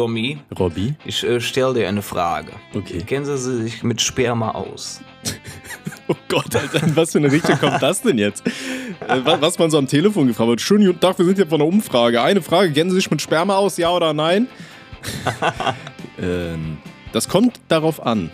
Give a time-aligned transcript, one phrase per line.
[0.00, 0.94] Tommy, Robby?
[1.04, 2.52] ich äh, stelle dir eine Frage.
[2.74, 3.02] Okay.
[3.06, 5.00] Kennen Sie sich mit Sperma aus?
[6.08, 8.44] Oh Gott, Alter, in was für eine Richtung kommt das denn jetzt?
[8.46, 10.60] Äh, wa- was man so am Telefon gefragt wird.
[10.60, 12.20] Schönen guten Tag, wir sind hier von einer Umfrage.
[12.20, 14.48] Eine Frage, kennen Sie sich mit Sperma aus, ja oder nein?
[16.20, 16.78] ähm,
[17.12, 18.30] das kommt darauf an.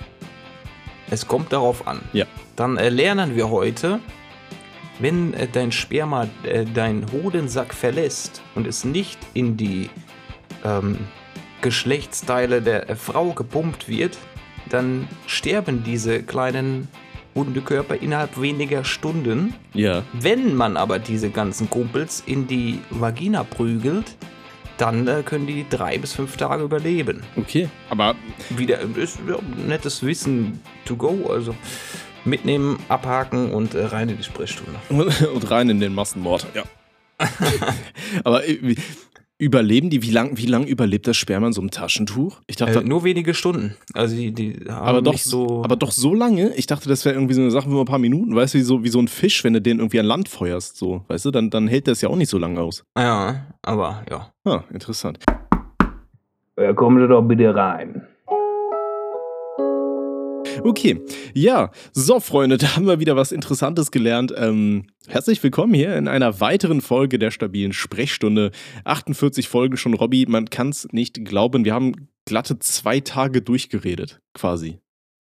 [1.10, 2.00] Es kommt darauf an.
[2.14, 2.24] Ja.
[2.56, 4.00] Dann äh, lernen wir heute,
[4.98, 9.90] wenn äh, dein Sperma äh, deinen Hodensack verlässt und es nicht in die
[10.64, 10.96] ähm,
[11.60, 14.18] Geschlechtsteile der Frau gepumpt wird,
[14.68, 16.88] dann sterben diese kleinen
[17.34, 19.54] Hundekörper innerhalb weniger Stunden.
[19.74, 20.02] Ja.
[20.12, 24.16] Wenn man aber diese ganzen Kumpels in die Vagina prügelt,
[24.78, 27.22] dann äh, können die drei bis fünf Tage überleben.
[27.36, 27.68] Okay.
[27.90, 28.14] Aber
[28.50, 29.36] Wieder ist ja,
[29.66, 31.54] nettes Wissen to go, also
[32.24, 34.78] mitnehmen, abhaken und äh, rein in die Sprechstunde.
[34.90, 36.62] und rein in den Massenmord, ja.
[38.24, 38.76] Aber äh, wie-
[39.38, 42.40] überleben die, wie lang, wie lang überlebt das Sperma in so einem Taschentuch?
[42.46, 43.76] Ich dachte, Äh, nur wenige Stunden.
[43.92, 45.62] Also die, die haben aber, doch, so.
[45.62, 46.54] aber doch so lange?
[46.56, 48.62] Ich dachte, das wäre irgendwie so eine Sache für ein paar Minuten, weißt du, wie
[48.62, 51.30] so, wie so ein Fisch, wenn du den irgendwie an Land feuerst, so, weißt du,
[51.30, 52.84] dann, dann hält das ja auch nicht so lange aus.
[52.96, 54.32] ja, aber ja.
[54.44, 55.18] Ah, interessant.
[56.58, 58.06] Ja, kommen Sie doch bitte rein.
[60.62, 61.00] Okay,
[61.34, 64.32] ja, so Freunde, da haben wir wieder was Interessantes gelernt.
[64.36, 68.50] Ähm, herzlich willkommen hier in einer weiteren Folge der stabilen Sprechstunde.
[68.84, 71.64] 48 Folgen schon, Robby, man kann es nicht glauben.
[71.64, 74.78] Wir haben glatte zwei Tage durchgeredet, quasi.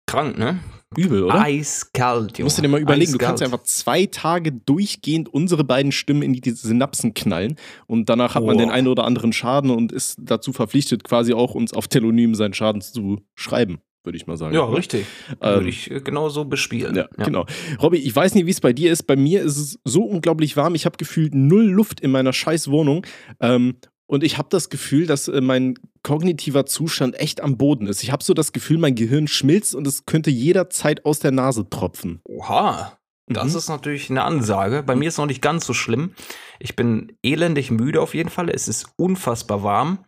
[0.09, 0.61] Krank, ne?
[0.97, 1.41] Übel, oder?
[1.41, 2.45] Eiskalt, Du Junge.
[2.45, 3.29] musst dir den mal überlegen, du Eiskalt.
[3.29, 7.57] kannst einfach zwei Tage durchgehend unsere beiden Stimmen in die Synapsen knallen
[7.89, 8.63] und danach hat man Boah.
[8.63, 12.55] den einen oder anderen Schaden und ist dazu verpflichtet, quasi auch uns auf Telonym seinen
[12.55, 14.55] Schaden zu schreiben, würde ich mal sagen.
[14.55, 14.79] Ja, oder?
[14.79, 15.05] richtig.
[15.43, 16.95] Ähm, Würde ich äh, genauso bespielen.
[16.95, 17.45] Ja, genau.
[17.83, 19.03] Robby, ich weiß nicht, wie es bei dir ist.
[19.05, 20.75] Bei mir ist es so unglaublich warm.
[20.75, 23.05] Ich habe gefühlt null Luft in meiner scheiß Wohnung.
[23.41, 23.75] Ähm,
[24.07, 28.03] und ich habe das Gefühl, dass äh, mein kognitiver Zustand echt am Boden ist.
[28.05, 31.69] Ich habe so das Gefühl, mein Gehirn schmilzt und es könnte jederzeit aus der Nase
[31.69, 32.21] tropfen.
[32.25, 32.97] Oha.
[33.29, 33.59] Das Mhm.
[33.59, 34.85] ist natürlich eine Ansage.
[34.85, 36.13] Bei mir ist noch nicht ganz so schlimm.
[36.61, 38.49] Ich bin elendig müde auf jeden Fall.
[38.49, 40.05] Es ist unfassbar warm.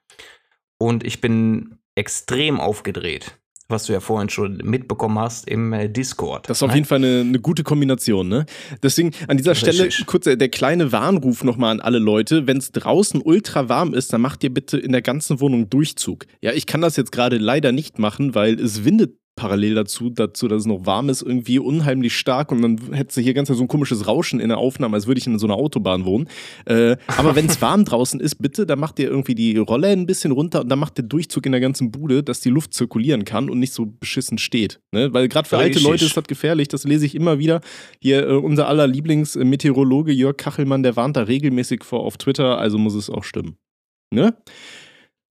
[0.78, 3.36] Und ich bin extrem aufgedreht.
[3.70, 6.48] Was du ja vorhin schon mitbekommen hast im äh, Discord.
[6.48, 6.76] Das ist auf ne?
[6.76, 8.46] jeden Fall eine, eine gute Kombination, ne?
[8.82, 12.46] Deswegen an dieser Stelle kurz der, der kleine Warnruf nochmal an alle Leute.
[12.46, 16.24] Wenn es draußen ultra warm ist, dann macht ihr bitte in der ganzen Wohnung Durchzug.
[16.40, 20.48] Ja, ich kann das jetzt gerade leider nicht machen, weil es windet parallel dazu, dazu,
[20.48, 23.62] dass es noch warm ist, irgendwie unheimlich stark und dann hättest du hier ganz so
[23.62, 26.28] ein komisches Rauschen in der Aufnahme, als würde ich in so einer Autobahn wohnen.
[26.64, 30.06] Äh, aber wenn es warm draußen ist, bitte, dann macht ihr irgendwie die Rolle ein
[30.06, 33.24] bisschen runter und dann macht ihr Durchzug in der ganzen Bude, dass die Luft zirkulieren
[33.24, 34.80] kann und nicht so beschissen steht.
[34.92, 35.12] Ne?
[35.14, 35.78] Weil gerade für alte.
[35.78, 37.60] Leute ist das gefährlich, das lese ich immer wieder.
[38.00, 42.76] Hier äh, unser aller Lieblingsmeteorologe Jörg Kachelmann, der warnt da regelmäßig vor auf Twitter, also
[42.76, 43.56] muss es auch stimmen.
[44.10, 44.34] Ne?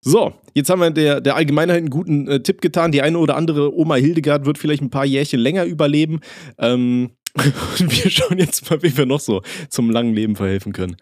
[0.09, 2.93] So, jetzt haben wir der, der Allgemeinheit einen guten äh, Tipp getan.
[2.93, 6.21] Die eine oder andere Oma Hildegard wird vielleicht ein paar Jährchen länger überleben.
[6.59, 10.95] Ähm, und wir schauen jetzt mal, wie wir noch so zum langen Leben verhelfen können.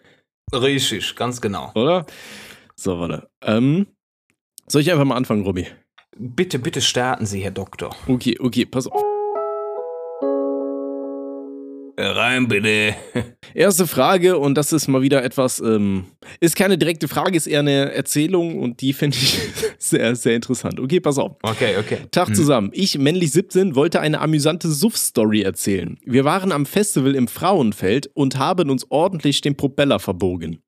[0.52, 1.70] Richtig, ganz genau.
[1.76, 2.04] Oder?
[2.74, 3.28] So, warte.
[3.42, 3.86] Ähm,
[4.66, 5.68] soll ich einfach mal anfangen, Robby?
[6.18, 7.94] Bitte, bitte starten Sie, Herr Doktor.
[8.08, 9.15] Okay, okay, pass auf.
[11.98, 12.94] Rein bitte.
[13.54, 16.04] Erste Frage, und das ist mal wieder etwas, ähm,
[16.40, 19.40] ist keine direkte Frage, ist eher eine Erzählung und die finde ich
[19.78, 20.78] sehr, sehr interessant.
[20.78, 21.36] Okay, pass auf.
[21.42, 21.98] Okay, okay.
[22.10, 22.70] Tag zusammen.
[22.74, 25.98] Ich, männlich 17, wollte eine amüsante Suff-Story erzählen.
[26.04, 30.62] Wir waren am Festival im Frauenfeld und haben uns ordentlich den Propeller verbogen.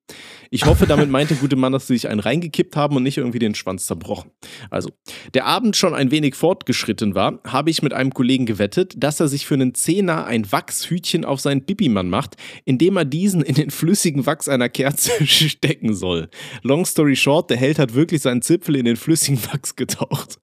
[0.51, 3.19] Ich hoffe, damit meint der gute Mann, dass sie sich einen reingekippt haben und nicht
[3.19, 4.31] irgendwie den Schwanz zerbrochen.
[4.71, 4.91] Also,
[5.35, 9.29] der Abend schon ein wenig fortgeschritten war, habe ich mit einem Kollegen gewettet, dass er
[9.29, 13.71] sich für einen Zehner ein Wachshütchen auf seinen Bibimann macht, indem er diesen in den
[13.71, 16.29] flüssigen Wachs einer Kerze stecken soll.
[16.63, 20.39] Long story short, der Held hat wirklich seinen Zipfel in den flüssigen Wachs getaucht.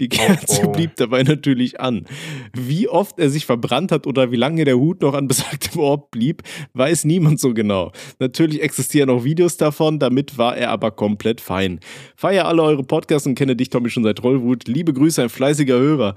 [0.00, 0.72] Die Kerze Oh, oh.
[0.72, 2.06] blieb dabei natürlich an.
[2.56, 6.10] Wie oft er sich verbrannt hat oder wie lange der Hut noch an besagtem Ort
[6.10, 6.42] blieb,
[6.74, 7.92] weiß niemand so genau.
[8.18, 8.62] Natürlich
[9.04, 11.80] existieren auch Videos davon, damit war er aber komplett fein.
[12.16, 14.66] Feier alle eure Podcasts und kenne dich, Tommy, schon seit Rollwut.
[14.66, 16.14] Liebe Grüße, ein fleißiger Hörer.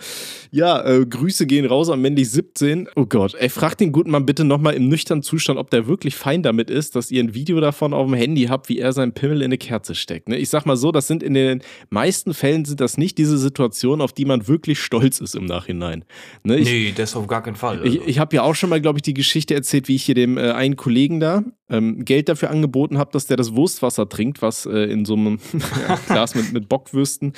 [0.51, 2.89] Ja, äh, Grüße gehen raus an männlich 17.
[2.95, 6.15] Oh Gott, ey, fragt den guten Mann bitte nochmal im nüchternen Zustand, ob der wirklich
[6.15, 9.13] fein damit ist, dass ihr ein Video davon auf dem Handy habt, wie er seinen
[9.13, 10.29] Pimmel in eine Kerze steckt.
[10.29, 10.37] Ne?
[10.37, 14.01] Ich sag mal so, das sind in den meisten Fällen sind das nicht diese Situationen,
[14.01, 16.05] auf die man wirklich stolz ist im Nachhinein.
[16.43, 16.57] Ne?
[16.57, 17.85] Ich, nee, das auf gar keinen Fall.
[17.85, 18.07] ich, also.
[18.07, 20.37] ich habe ja auch schon mal, glaube ich, die Geschichte erzählt, wie ich hier dem
[20.37, 24.65] äh, einen Kollegen da, ähm, Geld dafür angeboten habe, dass der das Wurstwasser trinkt, was
[24.65, 25.39] äh, in so einem
[26.07, 27.33] Glas mit, mit Bockwürsten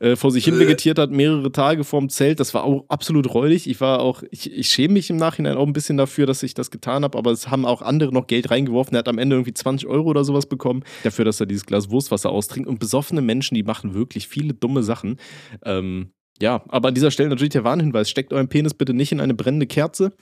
[0.00, 2.40] äh, vor sich hin vegetiert hat, mehrere Tage vorm Zelt.
[2.40, 3.68] Das war auch absolut räudig.
[3.68, 6.54] Ich war auch, ich, ich schäme mich im Nachhinein auch ein bisschen dafür, dass ich
[6.54, 8.94] das getan habe, aber es haben auch andere noch Geld reingeworfen.
[8.94, 11.90] Er hat am Ende irgendwie 20 Euro oder sowas bekommen, dafür, dass er dieses Glas
[11.90, 12.68] Wurstwasser austrinkt.
[12.68, 15.18] Und besoffene Menschen, die machen wirklich viele dumme Sachen.
[15.64, 19.20] Ähm, ja, aber an dieser Stelle natürlich der Warnhinweis: Steckt euren Penis bitte nicht in
[19.20, 20.12] eine brennende Kerze.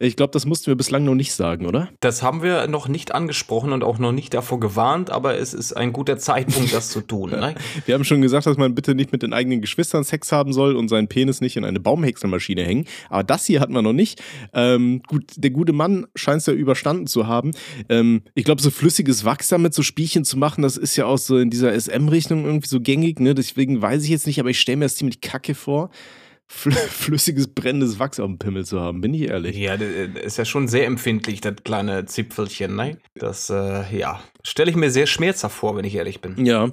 [0.00, 1.90] Ich glaube, das mussten wir bislang noch nicht sagen, oder?
[2.00, 5.74] Das haben wir noch nicht angesprochen und auch noch nicht davor gewarnt, aber es ist
[5.74, 7.30] ein guter Zeitpunkt, das zu tun.
[7.30, 7.54] Ne?
[7.86, 10.74] Wir haben schon gesagt, dass man bitte nicht mit den eigenen Geschwistern Sex haben soll
[10.74, 12.86] und seinen Penis nicht in eine Baumhäckselmaschine hängen.
[13.08, 14.22] Aber das hier hat man noch nicht.
[14.52, 17.52] Ähm, gut, der gute Mann scheint es ja überstanden zu haben.
[17.88, 21.18] Ähm, ich glaube, so flüssiges Wachs damit so Spielchen zu machen, das ist ja auch
[21.18, 23.20] so in dieser SM-Richtung irgendwie so gängig.
[23.20, 23.34] Ne?
[23.34, 25.90] Deswegen weiß ich jetzt nicht, aber ich stelle mir das ziemlich kacke vor,
[26.50, 29.56] flüssiges brennendes Wachs auf dem Pimmel zu haben, bin ich ehrlich.
[29.56, 29.88] Ja, das
[30.24, 32.98] ist ja schon sehr empfindlich, das kleine Zipfelchen, ne?
[33.14, 36.44] Das, äh, ja, stelle ich mir sehr schmerzhaft vor, wenn ich ehrlich bin.
[36.44, 36.70] Ja,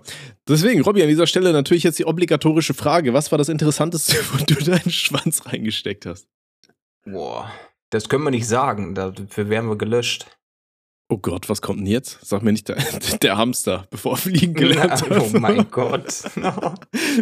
[0.48, 3.13] deswegen, Robby, an dieser Stelle natürlich jetzt die obligatorische Frage.
[3.13, 6.28] Was war das Interessanteste, wo du deinen Schwanz reingesteckt hast?
[7.06, 7.51] Boah,
[7.92, 10.25] das können wir nicht sagen, dafür wären wir gelöscht.
[11.09, 12.19] Oh Gott, was kommt denn jetzt?
[12.21, 12.75] Sag mir nicht der,
[13.21, 15.07] der Hamster, bevor er fliegen gelernt hat.
[15.18, 16.24] Oh mein Gott.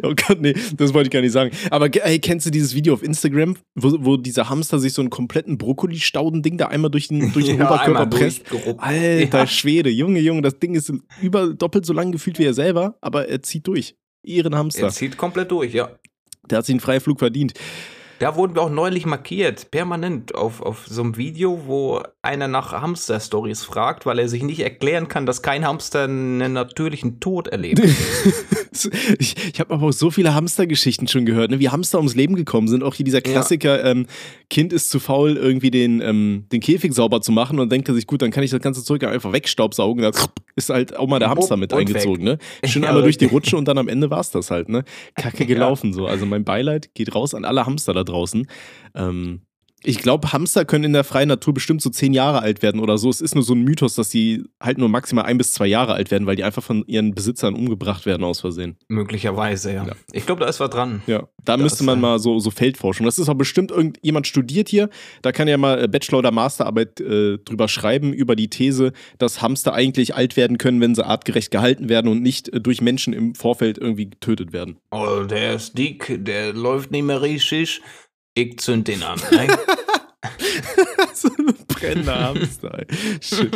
[0.03, 1.51] oh Gott, nee, das wollte ich gar nicht sagen.
[1.69, 5.11] Aber ey, kennst du dieses Video auf Instagram, wo, wo dieser Hamster sich so einen
[5.11, 8.43] kompletten Brokkoli-Stauden-Ding da einmal durch den, durch den ja, Oberkörper presst?
[8.77, 9.47] Alter ja.
[9.47, 10.91] Schwede, Junge, Junge, das Ding ist
[11.21, 13.95] über doppelt so lang gefühlt wie er selber, aber er zieht durch.
[14.23, 14.87] Ihren Hamster.
[14.87, 15.91] Er zieht komplett durch, ja.
[16.49, 17.53] Der hat sich einen Freiflug verdient.
[18.19, 22.71] Da wurden wir auch neulich markiert, permanent auf, auf so einem Video, wo einer nach
[22.71, 27.81] Hamster-Stories fragt, weil er sich nicht erklären kann, dass kein Hamster einen natürlichen Tod erlebt.
[29.19, 31.59] ich ich habe aber auch so viele Hamster-Geschichten schon gehört, ne?
[31.59, 32.83] wie Hamster ums Leben gekommen sind.
[32.83, 33.91] Auch hier dieser Klassiker, ja.
[33.91, 34.07] ähm,
[34.49, 37.95] Kind ist zu faul, irgendwie den, ähm, den Käfig sauber zu machen und denkt er
[37.95, 40.03] sich, gut, dann kann ich das ganze Zeug einfach wegstaubsaugen.
[40.03, 40.11] Da
[40.55, 42.23] ist halt auch mal der Hamster mit eingezogen.
[42.23, 42.37] Ne?
[42.63, 44.69] Schön ja, einmal durch die Rutsche und dann am Ende war es das halt.
[44.69, 44.83] Ne?
[45.15, 46.05] Kacke gelaufen so.
[46.05, 48.47] Also mein Beileid geht raus an alle Hamster da draußen.
[48.95, 49.44] Ähm,
[49.85, 52.97] ich glaube, Hamster können in der freien Natur bestimmt so zehn Jahre alt werden oder
[52.97, 53.09] so.
[53.09, 55.93] Es ist nur so ein Mythos, dass sie halt nur maximal ein bis zwei Jahre
[55.93, 58.77] alt werden, weil die einfach von ihren Besitzern umgebracht werden aus Versehen.
[58.87, 59.85] Möglicherweise, ja.
[59.85, 59.93] ja.
[60.11, 61.01] Ich glaube, da ist was dran.
[61.07, 63.05] Ja, da das müsste man mal so, so Feldforschung.
[63.05, 64.89] Das ist auch bestimmt irgendjemand studiert hier.
[65.21, 69.41] Da kann ja mal äh, Bachelor- oder Masterarbeit äh, drüber schreiben, über die These, dass
[69.41, 73.13] Hamster eigentlich alt werden können, wenn sie artgerecht gehalten werden und nicht äh, durch Menschen
[73.13, 74.77] im Vorfeld irgendwie getötet werden.
[74.91, 77.81] Oh, der ist dick, der läuft nicht mehr richtig
[78.35, 79.19] ich zünd den an.
[79.31, 79.47] Ne?
[81.25, 82.85] so ein brennender Hamster.
[83.21, 83.51] Shit.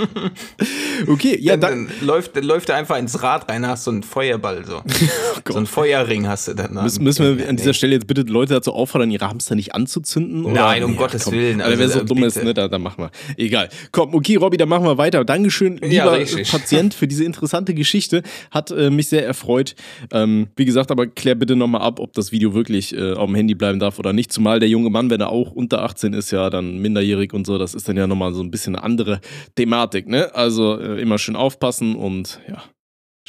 [1.07, 4.04] Okay, ja, dann, dann, läuft, dann läuft er einfach ins Rad rein, hast so einen
[4.04, 4.81] Feuerball so.
[5.39, 6.74] Oh so einen Feuerring hast du dann.
[6.74, 10.45] Müssen, müssen wir an dieser Stelle jetzt bitte Leute dazu auffordern, ihre Hamster nicht anzuzünden?
[10.45, 10.62] Oder?
[10.62, 11.33] Nein, um ja, Gottes komm.
[11.33, 11.62] Willen.
[11.62, 13.12] Also, wer so dumm ist, ne, da, da machen wir.
[13.38, 13.69] Egal.
[13.92, 15.24] Komm, okay, Robby, dann machen wir weiter.
[15.24, 18.24] Dankeschön, lieber ja, Patient, für diese interessante Geschichte.
[18.51, 19.75] Hat äh, mich sehr erfreut.
[20.12, 23.36] Ähm, wie gesagt, aber klär bitte nochmal ab, ob das Video wirklich äh, auf dem
[23.36, 24.31] Handy bleiben darf oder nicht.
[24.33, 27.57] Zumal der junge Mann, wenn er auch unter 18 ist, ja dann minderjährig und so,
[27.59, 29.21] das ist dann ja nochmal so ein bisschen eine andere
[29.56, 30.33] Thematik, ne?
[30.33, 32.63] Also äh, immer schön aufpassen und ja.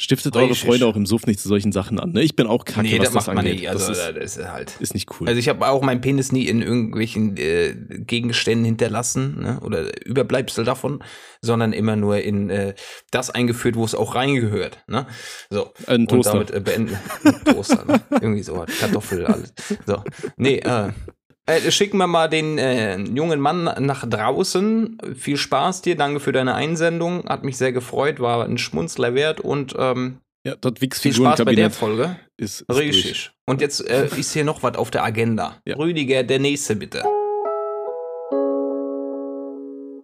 [0.01, 2.13] Stiftet eure Freunde auch im Suff nicht zu solchen Sachen an.
[2.13, 2.23] Ne?
[2.23, 3.59] Ich bin auch kacke, nee, was das, das angeht.
[3.59, 3.67] Nie.
[3.67, 4.75] Also, das, ist, das ist, halt.
[4.79, 5.27] Ist nicht cool.
[5.27, 9.59] Also ich habe auch meinen Penis nie in irgendwelchen äh, Gegenständen hinterlassen ne?
[9.61, 11.03] oder Überbleibsel davon,
[11.41, 12.73] sondern immer nur in äh,
[13.11, 14.83] das eingeführt, wo es auch reingehört.
[14.87, 15.05] Ne?
[15.51, 15.71] So.
[15.85, 16.33] Ein Toaster.
[16.33, 16.97] Und damit äh, beenden.
[17.45, 18.01] Toaster, ne?
[18.09, 19.53] Irgendwie so, Kartoffel, alles.
[19.85, 20.03] So.
[20.35, 20.89] Nee, äh,
[21.57, 24.97] äh, schicken wir mal den äh, jungen Mann nach draußen.
[25.15, 27.25] Viel Spaß dir, danke für deine Einsendung.
[27.27, 31.53] Hat mich sehr gefreut, war ein Schmunzler wert und ähm, ja, das viel Spaß bei
[31.53, 32.15] der Folge.
[32.37, 33.03] Ist, ist Richtig.
[33.03, 33.31] Durch.
[33.45, 35.61] Und jetzt äh, ist hier noch was auf der Agenda.
[35.65, 35.75] Ja.
[35.75, 37.03] Rüdiger, der nächste bitte.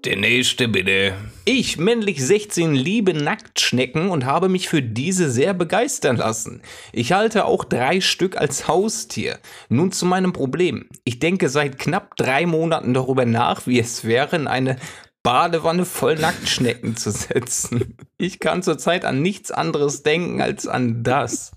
[0.06, 1.14] Der nächste bitte.
[1.44, 6.62] Ich, männlich 16, liebe Nacktschnecken und habe mich für diese sehr begeistern lassen.
[6.94, 9.40] Ich halte auch drei Stück als Haustier.
[9.70, 10.88] Nun zu meinem Problem.
[11.04, 14.78] Ich denke seit knapp drei Monaten darüber nach, wie es wäre, in eine
[15.24, 17.98] Badewanne voll Nacktschnecken zu setzen.
[18.18, 21.54] Ich kann zurzeit an nichts anderes denken als an das.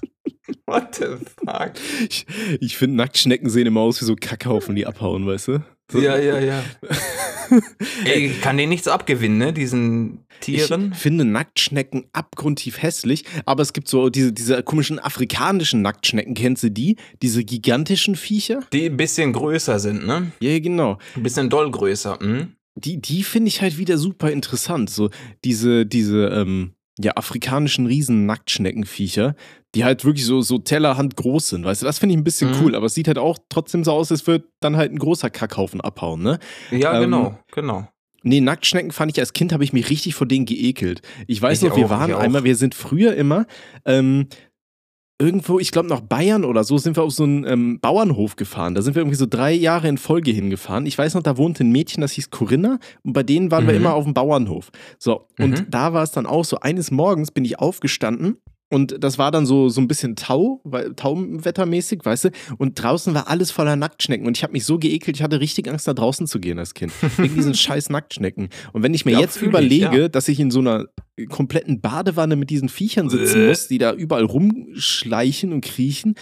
[0.67, 1.73] What the fuck?
[2.09, 2.27] Ich,
[2.61, 5.63] ich finde, Nacktschnecken sehen immer aus wie so Kackhaufen, die abhauen, weißt du?
[5.91, 5.99] So.
[5.99, 6.63] Ja, ja, ja.
[8.05, 10.93] Ich kann denen nichts abgewinnen, ne, diesen Tieren.
[10.93, 16.63] Ich finde Nacktschnecken abgrundtief hässlich, aber es gibt so diese, diese komischen afrikanischen Nacktschnecken, kennst
[16.63, 16.97] du die?
[17.23, 18.61] Diese gigantischen Viecher?
[18.73, 20.33] Die ein bisschen größer sind, ne?
[20.41, 20.99] Ja, genau.
[21.17, 22.55] Ein bisschen doll größer, hm?
[22.77, 24.91] Die, die finde ich halt wieder super interessant.
[24.91, 25.11] So
[25.45, 29.35] diese, diese, ähm, ja, afrikanischen Riesen-Nacktschneckenviecher,
[29.75, 32.51] die halt wirklich so, so Tellerhand groß sind, weißt du, das finde ich ein bisschen
[32.51, 32.57] mhm.
[32.63, 35.31] cool, aber es sieht halt auch trotzdem so aus, als würde dann halt ein großer
[35.31, 36.39] Kackhaufen abhauen, ne?
[36.71, 37.89] Ja, ähm, genau, genau.
[38.23, 41.01] Nee, Nacktschnecken fand ich als Kind, habe ich mich richtig vor denen geekelt.
[41.27, 43.47] Ich weiß Ich noch, wir auch, waren einmal, wir sind früher immer
[43.87, 44.27] ähm,
[45.21, 48.75] irgendwo, ich glaube nach Bayern oder so, sind wir auf so einen ähm, Bauernhof gefahren.
[48.75, 50.87] Da sind wir irgendwie so drei Jahre in Folge hingefahren.
[50.87, 53.75] Ich weiß noch, da wohnte ein Mädchen, das hieß Corinna und bei denen waren wir
[53.75, 53.81] Mhm.
[53.81, 54.71] immer auf dem Bauernhof.
[54.99, 55.67] So, und Mhm.
[55.71, 58.39] da war es dann auch so, eines Morgens bin ich aufgestanden
[58.71, 62.31] und das war dann so, so ein bisschen Tau, weil, Tauwettermäßig, weißt du?
[62.57, 64.27] Und draußen war alles voller Nacktschnecken.
[64.29, 66.73] Und ich habe mich so geekelt, ich hatte richtig Angst, da draußen zu gehen als
[66.73, 66.93] Kind.
[67.17, 68.49] Wegen diesen scheiß Nacktschnecken.
[68.73, 70.09] Und wenn ich mir Ja, jetzt fühl ich, überlege, ja.
[70.09, 70.87] dass ich in so einer
[71.29, 76.15] kompletten Badewanne mit diesen Viechern sitzen muss, die da überall rumschleichen und kriechen,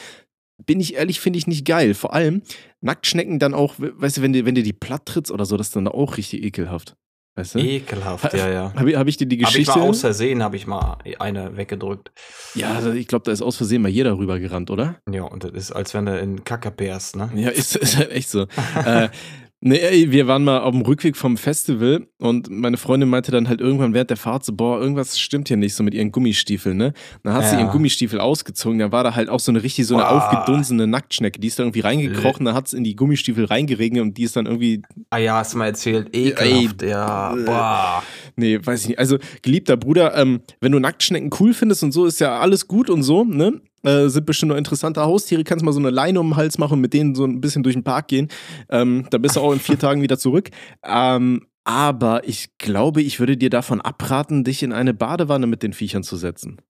[0.65, 1.93] bin ich ehrlich, finde ich nicht geil.
[1.93, 2.43] Vor allem
[2.81, 5.69] Nacktschnecken dann auch, weißt du, wenn dir, wenn dir die platt trittst oder so, das
[5.69, 6.97] ist dann auch richtig ekelhaft.
[7.39, 7.61] Weißt du?
[7.61, 8.73] Ekelhaft, ja, ja.
[8.75, 9.79] Habe ich, hab ich dir die Habe ich Geschichte?
[9.79, 12.11] mal aus Versehen, habe ich mal eine weggedrückt.
[12.57, 14.97] ja, also ich glaube, da ist aus Versehen mal jeder rübergerannt, oder?
[15.09, 17.31] Ja, und das ist, als wenn du in Kacke pärst, ne?
[17.37, 18.49] Ja, ist, ist halt echt so.
[18.85, 19.09] äh,
[19.61, 23.49] nee, ey, wir waren mal auf dem Rückweg vom Festival und meine Freundin meinte dann
[23.49, 26.77] halt irgendwann während der Fahrt so, boah, irgendwas stimmt hier nicht so mit ihren Gummistiefeln,
[26.77, 26.93] ne?
[27.23, 27.63] Dann hat sie Ja.
[27.63, 30.13] ihren Gummistiefel ausgezogen, da war da halt auch so eine richtig so eine Boah.
[30.13, 34.17] aufgedunsene Nacktschnecke, die ist da irgendwie reingekrochen, da hat es in die Gummistiefel reingeregnet und
[34.17, 36.15] die ist dann irgendwie, Ah ja, hast du mal erzählt.
[36.15, 37.37] Ekelhaft, ja.
[37.37, 37.45] Äh.
[37.45, 38.03] Boah.
[38.37, 38.99] nee, weiß ich nicht.
[38.99, 42.91] Also, geliebter Bruder, ähm, wenn du Nacktschnecken cool findest und so, ist ja alles gut
[42.91, 43.61] und so, ne?
[43.85, 45.45] Äh, sind bestimmt noch interessante Haustiere.
[45.45, 47.63] Kannst mal so eine Leine um den Hals machen und mit denen so ein bisschen
[47.63, 48.29] durch den Park gehen.
[48.71, 50.51] Ähm, da bist du auch in vier Tagen wieder zurück.
[50.85, 55.73] Ähm, aber ich glaube, ich würde dir davon abraten, dich in eine Badewanne mit den
[55.75, 56.61] Viechern zu setzen.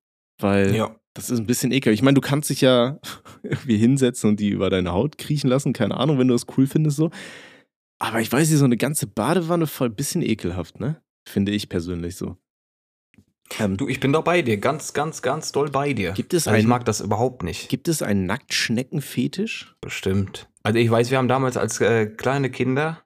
[0.41, 0.95] Weil Ja.
[1.15, 1.93] das ist ein bisschen ekel.
[1.93, 2.99] Ich meine, du kannst dich ja
[3.43, 5.73] irgendwie hinsetzen und die über deine Haut kriechen lassen.
[5.73, 7.11] Keine Ahnung, wenn du das cool findest so.
[8.01, 11.01] Aber ich weiß nicht, so eine ganze Badewanne voll ein bisschen ekelhaft, ne?
[11.29, 12.37] Finde ich persönlich so.
[13.59, 14.57] Ähm, Du, ich bin doch bei dir.
[14.59, 16.13] Ganz, ganz, ganz doll bei dir.
[16.13, 17.69] Gibt es also ich einen- mag das überhaupt nicht.
[17.69, 19.75] gibt es einen Nacktschneckenfetisch?
[19.81, 20.49] Bestimmt.
[20.63, 23.03] Also ich weiß, wir haben damals als äh, kleine Kinder,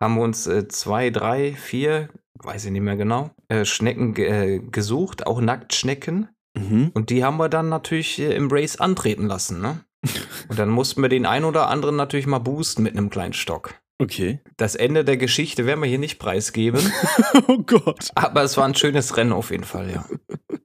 [0.00, 2.08] haben wir uns äh, zwei, drei, vier,
[2.42, 6.28] weiß ich nicht mehr genau, äh, Schnecken äh, gesucht, auch Nacktschnecken.
[6.56, 6.90] Mhm.
[6.94, 9.80] Und die haben wir dann natürlich äh, im Race antreten lassen, ne?
[10.48, 13.74] Und dann mussten wir den einen oder anderen natürlich mal boosten mit einem kleinen Stock.
[13.98, 14.40] Okay.
[14.56, 16.80] Das Ende der Geschichte werden wir hier nicht preisgeben,
[17.48, 18.10] oh Gott.
[18.14, 20.04] aber es war ein schönes Rennen auf jeden Fall, ja.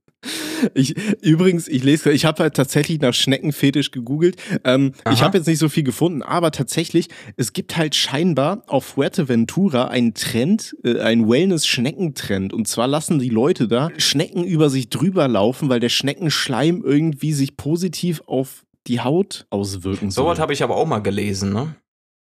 [0.74, 4.36] Ich, übrigens, ich lese, ich habe halt tatsächlich nach Schneckenfetisch gegoogelt.
[4.65, 7.07] Ähm, ich habe jetzt nicht so viel gefunden, aber tatsächlich,
[7.38, 12.53] es gibt halt scheinbar auf Fuerteventura einen Trend, äh, einen Wellness-Schneckentrend.
[12.53, 17.31] Und zwar lassen die Leute da Schnecken über sich drüber laufen, weil der Schneckenschleim irgendwie
[17.31, 20.25] sich positiv auf die Haut auswirken soll.
[20.25, 21.75] Sowas habe ich aber auch mal gelesen, ne?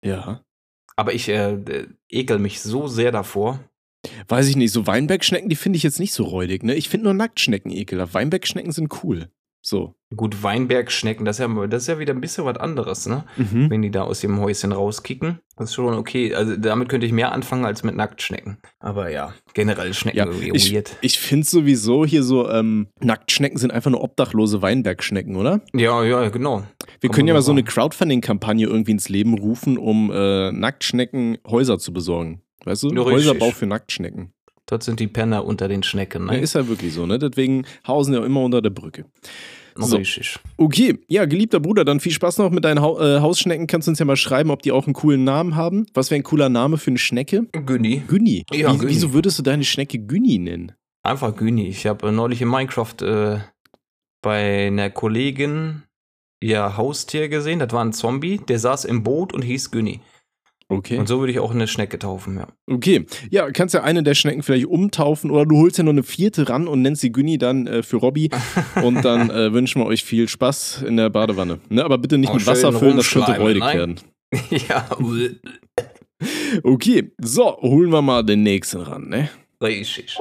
[0.02, 0.42] ja.
[1.02, 3.58] Aber ich äh, ekel mich so sehr davor.
[4.28, 6.76] Weiß ich nicht, so Weinbergschnecken, die finde ich jetzt nicht so räudig, ne?
[6.76, 8.14] Ich finde nur Nacktschnecken ekelhaft.
[8.14, 9.28] Weinbergschnecken sind cool.
[9.64, 9.94] So.
[10.14, 13.24] Gut, Weinbergschnecken, das ist, ja, das ist ja wieder ein bisschen was anderes, ne?
[13.36, 13.70] Mhm.
[13.70, 15.38] Wenn die da aus dem Häuschen rauskicken.
[15.56, 16.34] Das ist schon okay.
[16.34, 18.58] Also damit könnte ich mehr anfangen als mit Nacktschnecken.
[18.80, 20.96] Aber ja, generell Schnecken Ja, irgendwie ich, weird.
[21.00, 25.60] ich finde sowieso hier so, ähm, Nacktschnecken sind einfach nur obdachlose Weinbergschnecken, oder?
[25.72, 26.64] Ja, ja, genau.
[27.00, 27.62] Wir Kann können ja mal so eine.
[27.62, 32.42] Crowdfunding-Kampagne irgendwie ins Leben rufen, um äh, Nacktschnecken Häuser zu besorgen.
[32.64, 32.88] Weißt du?
[32.88, 33.04] Richtig.
[33.06, 34.32] Häuserbau für Nacktschnecken.
[34.66, 36.40] Dort sind die Penner unter den Schnecken, Ja, ne?
[36.40, 37.18] ist ja wirklich so, ne?
[37.18, 39.04] Deswegen hausen ja immer unter der Brücke.
[39.74, 39.96] so.
[39.96, 40.38] Richtig.
[40.56, 43.66] Okay, ja, geliebter Bruder, dann viel Spaß noch mit deinen Hau äh, Hausschnecken.
[43.66, 45.86] Kannst du uns ja mal schreiben, ob die auch einen coolen Namen haben.
[45.94, 47.46] Was wäre ein cooler Name für eine Schnecke?
[47.52, 48.02] Günni.
[48.06, 48.44] Günni.
[48.52, 48.90] Ja, Wie, Günni.
[48.92, 50.72] Wieso würdest du deine Schnecke Günni nennen?
[51.02, 51.66] Einfach Günni.
[51.68, 53.40] Ich habe äh, neulich in Minecraft äh,
[54.22, 55.82] bei einer Kollegin
[56.40, 57.58] ihr Haustier gesehen.
[57.58, 60.00] Das war ein Zombie, der saß im Boot und hieß Günni.
[60.72, 60.96] Okay.
[60.96, 62.46] Und so würde ich auch eine Schnecke taufen, ja.
[62.66, 66.02] Okay, ja, kannst ja eine der Schnecken vielleicht umtaufen oder du holst ja noch eine
[66.02, 68.30] vierte ran und nennst sie Günni dann äh, für Robby
[68.82, 71.60] und dann äh, wünschen wir euch viel Spaß in der Badewanne.
[71.68, 73.76] Ne, aber bitte nicht Auch mit Wasser füllen, das könnte räudig nein.
[73.76, 74.00] werden.
[74.68, 74.88] ja,
[76.62, 79.28] Okay, so, holen wir mal den nächsten ran, ne?
[79.60, 80.16] richtig.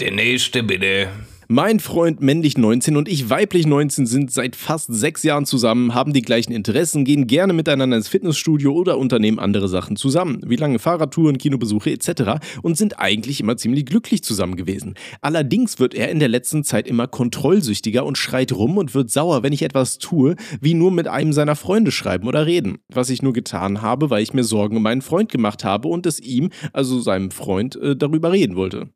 [0.00, 1.08] Der nächste bitte.
[1.50, 6.12] Mein Freund männlich 19 und ich weiblich 19 sind seit fast sechs Jahren zusammen, haben
[6.12, 10.78] die gleichen Interessen, gehen gerne miteinander ins Fitnessstudio oder unternehmen andere Sachen zusammen, wie lange
[10.78, 12.44] Fahrradtouren, Kinobesuche etc.
[12.60, 14.92] und sind eigentlich immer ziemlich glücklich zusammen gewesen.
[15.22, 19.42] Allerdings wird er in der letzten Zeit immer kontrollsüchtiger und schreit rum und wird sauer,
[19.42, 22.76] wenn ich etwas tue, wie nur mit einem seiner Freunde schreiben oder reden.
[22.92, 26.04] Was ich nur getan habe, weil ich mir Sorgen um meinen Freund gemacht habe und
[26.04, 28.90] es ihm, also seinem Freund, äh, darüber reden wollte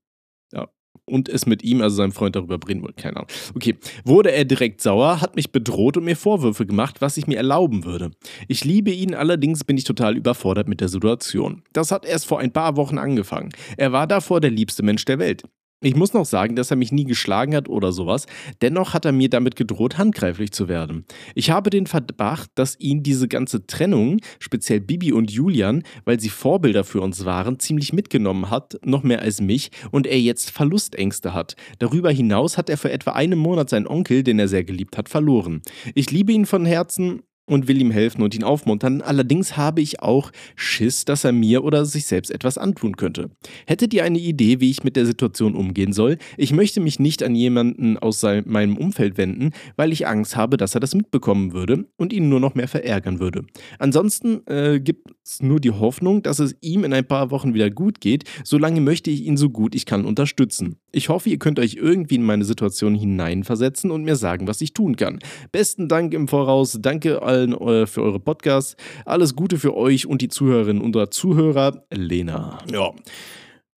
[1.04, 3.02] und es mit ihm, also seinem Freund, darüber reden wollte.
[3.02, 3.28] Keine Ahnung.
[3.54, 3.76] Okay.
[4.04, 7.84] Wurde er direkt sauer, hat mich bedroht und mir Vorwürfe gemacht, was ich mir erlauben
[7.84, 8.12] würde.
[8.48, 11.62] Ich liebe ihn, allerdings bin ich total überfordert mit der Situation.
[11.72, 13.50] Das hat erst vor ein paar Wochen angefangen.
[13.76, 15.42] Er war davor der liebste Mensch der Welt.
[15.84, 18.26] Ich muss noch sagen, dass er mich nie geschlagen hat oder sowas.
[18.62, 21.04] Dennoch hat er mir damit gedroht, handgreiflich zu werden.
[21.34, 26.28] Ich habe den Verdacht, dass ihn diese ganze Trennung, speziell Bibi und Julian, weil sie
[26.28, 31.34] Vorbilder für uns waren, ziemlich mitgenommen hat, noch mehr als mich, und er jetzt Verlustängste
[31.34, 31.56] hat.
[31.80, 35.08] Darüber hinaus hat er für etwa einen Monat seinen Onkel, den er sehr geliebt hat,
[35.08, 35.62] verloren.
[35.96, 39.02] Ich liebe ihn von Herzen und will ihm helfen und ihn aufmuntern.
[39.02, 43.30] Allerdings habe ich auch Schiss, dass er mir oder sich selbst etwas antun könnte.
[43.66, 46.16] Hättet ihr eine Idee, wie ich mit der Situation umgehen soll?
[46.36, 50.74] Ich möchte mich nicht an jemanden aus meinem Umfeld wenden, weil ich Angst habe, dass
[50.74, 53.44] er das mitbekommen würde und ihn nur noch mehr verärgern würde.
[53.78, 57.70] Ansonsten äh, gibt es nur die Hoffnung, dass es ihm in ein paar Wochen wieder
[57.70, 58.24] gut geht.
[58.44, 60.76] Solange möchte ich ihn so gut ich kann unterstützen.
[60.90, 64.72] Ich hoffe, ihr könnt euch irgendwie in meine Situation hineinversetzen und mir sagen, was ich
[64.72, 65.18] tun kann.
[65.50, 66.78] Besten Dank im Voraus.
[66.80, 68.76] Danke allen äh, für eure Podcasts.
[69.04, 71.84] Alles Gute für euch und die Zuhörerinnen und Zuhörer.
[71.90, 72.58] Lena.
[72.70, 72.92] Ja.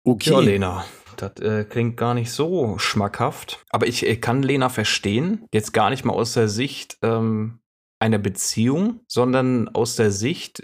[0.03, 0.29] Okay.
[0.31, 0.85] Ja, Lena.
[1.17, 3.63] Das äh, klingt gar nicht so schmackhaft.
[3.69, 5.45] Aber ich äh, kann Lena verstehen.
[5.53, 7.59] Jetzt gar nicht mal aus der Sicht ähm,
[7.99, 10.63] einer Beziehung, sondern aus der Sicht.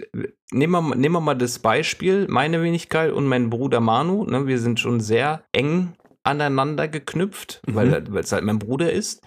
[0.52, 4.24] Nehmen wir, nehmen wir mal das Beispiel, meine Wenigkeit und mein Bruder Manu.
[4.24, 7.74] Ne, wir sind schon sehr eng aneinander geknüpft, mhm.
[7.74, 9.22] weil es halt mein Bruder ist.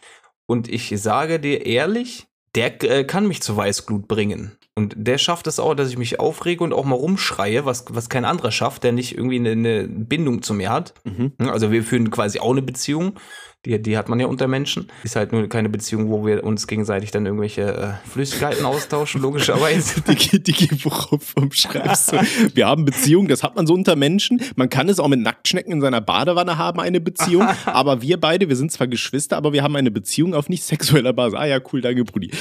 [0.48, 4.58] Und ich sage dir ehrlich, der äh, kann mich zu Weißglut bringen.
[4.78, 8.10] Und der schafft es auch, dass ich mich aufrege und auch mal rumschreie, was, was
[8.10, 10.94] kein anderer schafft, der nicht irgendwie eine, eine Bindung zu mir hat.
[11.06, 11.32] Mhm.
[11.38, 13.18] Also wir führen quasi auch eine Beziehung.
[13.66, 14.88] Die, die hat man ja unter Menschen.
[15.04, 20.02] Ist halt nur keine Beziehung, wo wir uns gegenseitig dann irgendwelche äh, Flüssigkeiten austauschen, logischerweise.
[20.08, 22.18] die, die, die worauf schreibst du?
[22.54, 24.42] Wir haben Beziehungen, das hat man so unter Menschen.
[24.56, 27.48] Man kann es auch mit Nacktschnecken in seiner Badewanne haben, eine Beziehung.
[27.66, 31.14] aber wir beide, wir sind zwar Geschwister, aber wir haben eine Beziehung auf nicht sexueller
[31.14, 31.40] Basis.
[31.40, 32.32] Ah ja, cool, danke, Brudi.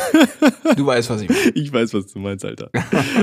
[0.76, 1.40] du weißt, was ich meine.
[1.54, 2.70] Ich weiß, was du meinst, Alter.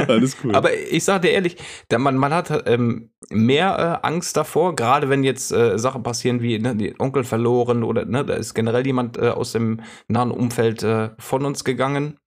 [0.08, 0.54] Alles cool.
[0.54, 1.56] aber ich sag dir ehrlich,
[1.98, 6.60] man, man hat ähm, mehr äh, Angst davor, gerade wenn jetzt äh, Sachen passieren wie
[6.60, 10.82] ne, die Onkel verloren oder ne, da ist generell jemand äh, aus dem nahen Umfeld
[10.82, 12.18] äh, von uns gegangen.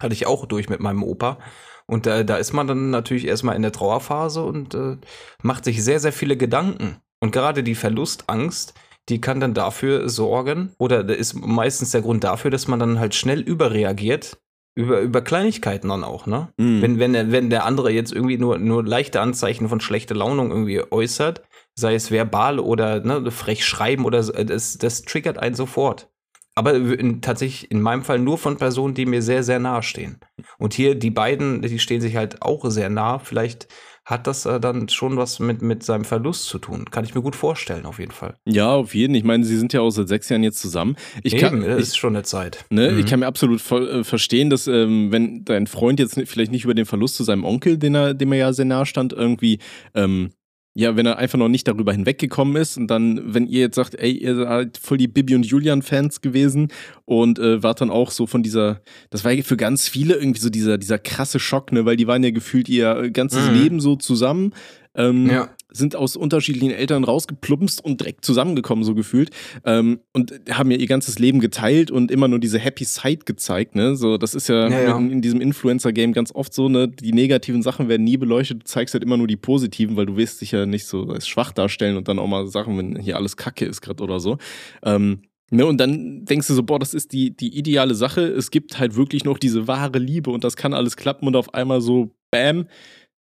[0.00, 1.38] Hatte ich auch durch mit meinem Opa.
[1.86, 4.96] Und äh, da ist man dann natürlich erstmal in der Trauerphase und äh,
[5.42, 6.96] macht sich sehr, sehr viele Gedanken.
[7.20, 8.74] Und gerade die Verlustangst,
[9.08, 13.14] die kann dann dafür sorgen, oder ist meistens der Grund dafür, dass man dann halt
[13.14, 14.38] schnell überreagiert.
[14.76, 16.52] Über, über Kleinigkeiten dann auch, ne?
[16.56, 16.80] Mm.
[16.80, 20.80] Wenn, wenn, wenn der andere jetzt irgendwie nur, nur leichte Anzeichen von schlechter Launung irgendwie
[20.90, 21.42] äußert,
[21.80, 26.08] sei es verbal oder ne, frech schreiben oder so, das, das triggert einen sofort.
[26.54, 30.20] Aber in, tatsächlich in meinem Fall nur von Personen, die mir sehr, sehr nahe stehen.
[30.58, 33.18] Und hier die beiden, die stehen sich halt auch sehr nah.
[33.18, 33.68] Vielleicht
[34.04, 36.86] hat das äh, dann schon was mit, mit seinem Verlust zu tun.
[36.90, 38.34] Kann ich mir gut vorstellen, auf jeden Fall.
[38.44, 39.14] Ja, auf jeden.
[39.14, 40.96] Ich meine, sie sind ja auch seit sechs Jahren jetzt zusammen.
[41.22, 42.64] Ich Eben, kann, das ich, ist schon eine Zeit.
[42.70, 42.98] Ne, mhm.
[42.98, 46.64] Ich kann mir absolut voll, äh, verstehen, dass ähm, wenn dein Freund jetzt vielleicht nicht
[46.64, 49.60] über den Verlust zu seinem Onkel, den er, dem er ja sehr nahe stand, irgendwie
[49.94, 50.30] ähm,
[50.74, 53.96] ja, wenn er einfach noch nicht darüber hinweggekommen ist und dann, wenn ihr jetzt sagt,
[53.96, 56.68] ey, ihr seid voll die Bibi und Julian-Fans gewesen
[57.04, 58.80] und äh, wart dann auch so von dieser,
[59.10, 62.22] das war für ganz viele irgendwie so dieser, dieser krasse Schock, ne, weil die waren
[62.22, 63.54] ja gefühlt ihr ganzes mhm.
[63.54, 64.54] Leben so zusammen.
[64.94, 69.30] Ähm, ja sind aus unterschiedlichen Eltern rausgeplumpst und direkt zusammengekommen, so gefühlt.
[69.64, 73.74] Ähm, und haben ja ihr ganzes Leben geteilt und immer nur diese Happy Side gezeigt,
[73.74, 73.96] ne?
[73.96, 74.98] So, das ist ja, ja, ja.
[74.98, 76.88] In, in, diesem Influencer-Game ganz oft so, ne?
[76.88, 80.16] Die negativen Sachen werden nie beleuchtet, du zeigst halt immer nur die positiven, weil du
[80.16, 83.16] willst dich ja nicht so als schwach darstellen und dann auch mal Sachen, wenn hier
[83.16, 84.38] alles Kacke ist gerade oder so.
[84.82, 88.20] Ähm, Ne, und dann denkst du so, boah, das ist die, die ideale Sache.
[88.20, 91.54] Es gibt halt wirklich noch diese wahre Liebe und das kann alles klappen und auf
[91.54, 92.66] einmal so, bam,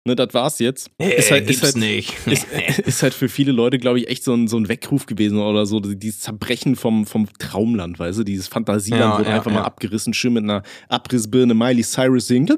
[0.04, 0.90] Ne, das war's jetzt.
[0.98, 2.14] Hey, ist halt, ist halt, nicht.
[2.26, 2.46] Ist,
[2.78, 5.64] ist, halt für viele Leute, glaube ich, echt so ein, so ein Weckruf gewesen oder
[5.64, 5.78] so.
[5.78, 8.24] Dieses Zerbrechen vom, vom Traumland, weißt du?
[8.24, 9.58] Dieses Fantasieland ja, wurde ja, einfach ja.
[9.58, 12.50] mal abgerissen, schön mit einer Abrissbirne Miley Cyrus singen.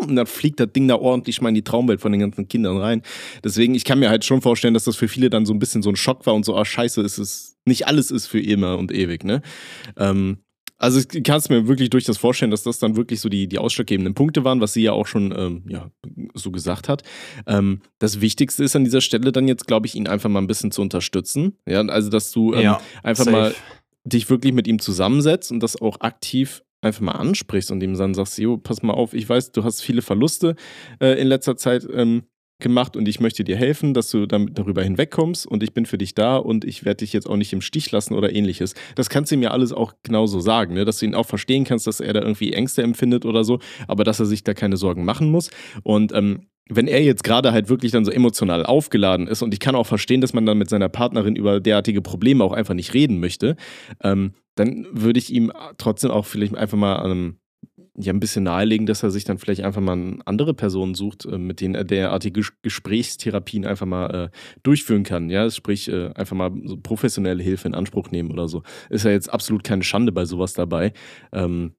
[0.00, 2.78] Und dann fliegt das Ding da ordentlich mal in die Traumwelt von den ganzen Kindern
[2.78, 3.02] rein.
[3.44, 5.82] Deswegen, ich kann mir halt schon vorstellen, dass das für viele dann so ein bisschen
[5.82, 8.78] so ein Schock war und so, ah, scheiße, ist es, nicht alles ist für immer
[8.78, 9.42] und ewig, ne?
[9.96, 10.38] Ähm,
[10.80, 13.58] also ich kann es mir wirklich durchaus vorstellen, dass das dann wirklich so die, die
[13.58, 15.90] ausschlaggebenden Punkte waren, was sie ja auch schon ähm, ja,
[16.34, 17.02] so gesagt hat.
[17.46, 20.46] Ähm, das Wichtigste ist an dieser Stelle dann jetzt, glaube ich, ihn einfach mal ein
[20.46, 21.58] bisschen zu unterstützen.
[21.66, 23.36] Ja, also dass du ähm, ja, einfach safe.
[23.36, 23.54] mal
[24.04, 28.14] dich wirklich mit ihm zusammensetzt und das auch aktiv einfach mal ansprichst und ihm dann
[28.14, 30.56] sagst, jo, pass mal auf, ich weiß, du hast viele Verluste
[30.98, 32.22] äh, in letzter Zeit ähm,
[32.60, 35.98] gemacht und ich möchte dir helfen, dass du damit darüber hinwegkommst und ich bin für
[35.98, 38.74] dich da und ich werde dich jetzt auch nicht im Stich lassen oder ähnliches.
[38.94, 40.84] Das kannst du ihm ja alles auch genauso sagen, ne?
[40.84, 44.04] dass du ihn auch verstehen kannst, dass er da irgendwie Ängste empfindet oder so, aber
[44.04, 45.50] dass er sich da keine Sorgen machen muss.
[45.82, 49.60] Und ähm, wenn er jetzt gerade halt wirklich dann so emotional aufgeladen ist und ich
[49.60, 52.94] kann auch verstehen, dass man dann mit seiner Partnerin über derartige Probleme auch einfach nicht
[52.94, 53.56] reden möchte,
[54.02, 57.39] ähm, dann würde ich ihm trotzdem auch vielleicht einfach mal ähm,
[58.00, 61.38] ja ein bisschen nahelegen, dass er sich dann vielleicht einfach mal andere Personen sucht, äh,
[61.38, 65.30] mit denen er derartige Gesprächstherapien einfach mal äh, durchführen kann.
[65.30, 68.62] Ja, sprich, äh, einfach mal so professionelle Hilfe in Anspruch nehmen oder so.
[68.88, 70.92] Ist ja jetzt absolut keine Schande bei sowas dabei.
[71.32, 71.72] Ähm,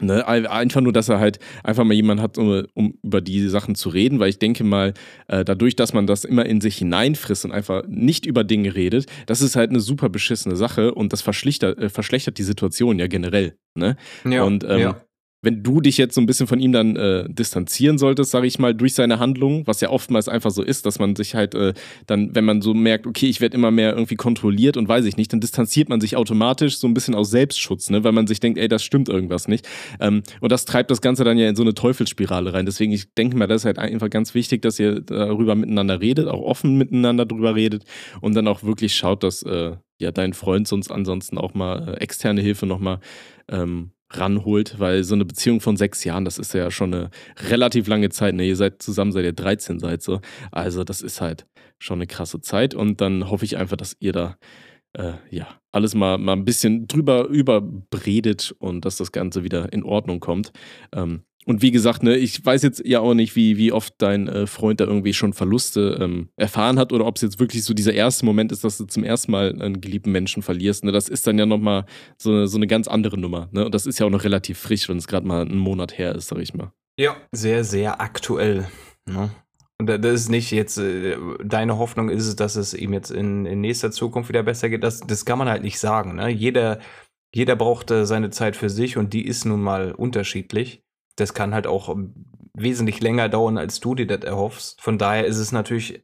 [0.00, 3.74] Ne, einfach nur, dass er halt einfach mal jemanden hat, um, um, über die Sachen
[3.74, 4.94] zu reden, weil ich denke mal,
[5.26, 9.06] äh, dadurch, dass man das immer in sich hineinfrisst und einfach nicht über Dinge redet,
[9.26, 13.08] das ist halt eine super beschissene Sache und das verschlechtert, äh, verschlechtert die Situation ja
[13.08, 13.56] generell.
[13.74, 13.96] Ne?
[14.24, 15.00] Ja, und ähm, ja
[15.40, 18.58] wenn du dich jetzt so ein bisschen von ihm dann äh, distanzieren solltest, sage ich
[18.58, 21.74] mal, durch seine Handlungen, was ja oftmals einfach so ist, dass man sich halt äh,
[22.06, 25.16] dann, wenn man so merkt, okay, ich werde immer mehr irgendwie kontrolliert und weiß ich
[25.16, 28.40] nicht, dann distanziert man sich automatisch so ein bisschen aus Selbstschutz, ne, weil man sich
[28.40, 29.68] denkt, ey, das stimmt irgendwas nicht.
[30.00, 32.66] Ähm, und das treibt das Ganze dann ja in so eine Teufelsspirale rein.
[32.66, 36.26] Deswegen, ich denke mal, das ist halt einfach ganz wichtig, dass ihr darüber miteinander redet,
[36.26, 37.84] auch offen miteinander drüber redet
[38.20, 42.00] und dann auch wirklich schaut, dass äh, ja dein Freund sonst ansonsten auch mal äh,
[42.00, 43.00] externe Hilfe nochmal
[43.48, 47.10] ähm, ranholt, weil so eine Beziehung von sechs Jahren, das ist ja schon eine
[47.48, 48.34] relativ lange Zeit.
[48.34, 48.46] Ne?
[48.46, 50.20] Ihr seid zusammen, seit ihr 13 seid so.
[50.50, 51.46] Also das ist halt
[51.78, 54.36] schon eine krasse Zeit und dann hoffe ich einfach, dass ihr da
[54.94, 59.84] äh, ja alles mal, mal ein bisschen drüber überredet und dass das Ganze wieder in
[59.84, 60.52] Ordnung kommt.
[60.92, 64.28] Ähm, und wie gesagt, ne, ich weiß jetzt ja auch nicht, wie, wie oft dein
[64.28, 67.72] äh, Freund da irgendwie schon Verluste ähm, erfahren hat oder ob es jetzt wirklich so
[67.72, 70.84] dieser erste Moment ist, dass du zum ersten Mal einen geliebten Menschen verlierst.
[70.84, 70.92] Ne?
[70.92, 71.86] Das ist dann ja nochmal
[72.18, 73.48] so eine, so eine ganz andere Nummer.
[73.52, 73.64] Ne?
[73.64, 76.14] Und das ist ja auch noch relativ frisch, wenn es gerade mal einen Monat her
[76.14, 76.70] ist, sag ich mal.
[77.00, 78.68] Ja, sehr, sehr aktuell.
[79.06, 79.30] Ne?
[79.80, 83.46] Und das ist nicht jetzt, äh, deine Hoffnung ist es, dass es ihm jetzt in,
[83.46, 84.84] in nächster Zukunft wieder besser geht.
[84.84, 86.16] Das, das kann man halt nicht sagen.
[86.16, 86.28] Ne?
[86.28, 86.78] Jeder,
[87.34, 90.82] jeder braucht äh, seine Zeit für sich und die ist nun mal unterschiedlich
[91.20, 91.94] das kann halt auch
[92.54, 94.80] wesentlich länger dauern, als du dir das erhoffst.
[94.80, 96.02] Von daher ist es natürlich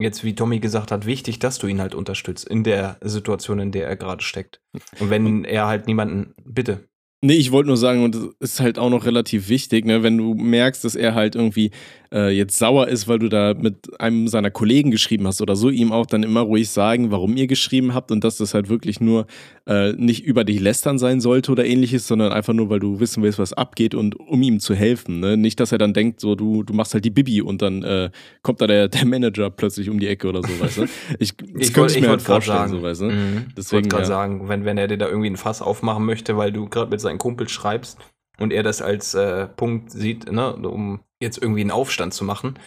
[0.00, 3.72] jetzt, wie Tommy gesagt hat, wichtig, dass du ihn halt unterstützt in der Situation, in
[3.72, 4.60] der er gerade steckt.
[5.00, 6.88] Und wenn er halt niemanden, bitte.
[7.20, 10.16] Nee, ich wollte nur sagen, und das ist halt auch noch relativ wichtig, ne, wenn
[10.16, 11.72] du merkst, dass er halt irgendwie
[12.12, 15.70] äh, jetzt sauer ist, weil du da mit einem seiner Kollegen geschrieben hast oder so,
[15.70, 19.00] ihm auch dann immer ruhig sagen, warum ihr geschrieben habt und dass das halt wirklich
[19.00, 19.26] nur
[19.66, 23.22] äh, nicht über dich lästern sein sollte oder ähnliches, sondern einfach nur, weil du wissen
[23.22, 25.20] willst, was abgeht und um ihm zu helfen.
[25.20, 25.36] Ne?
[25.36, 28.10] Nicht, dass er dann denkt, so du, du machst halt die Bibi und dann äh,
[28.42, 30.84] kommt da der, der Manager plötzlich um die Ecke oder so, weißt du?
[31.18, 32.72] Ich, ich könnte ich mir halt vorstellen, sagen.
[32.72, 33.04] so, weißt du?
[33.06, 33.46] Mhm.
[33.56, 34.08] Ich wollte gerade ja.
[34.08, 37.00] sagen, wenn, wenn er dir da irgendwie ein Fass aufmachen möchte, weil du gerade mit
[37.00, 37.98] seinen Kumpel schreibst
[38.38, 42.58] und er das als äh, Punkt sieht, ne, um jetzt irgendwie einen Aufstand zu machen,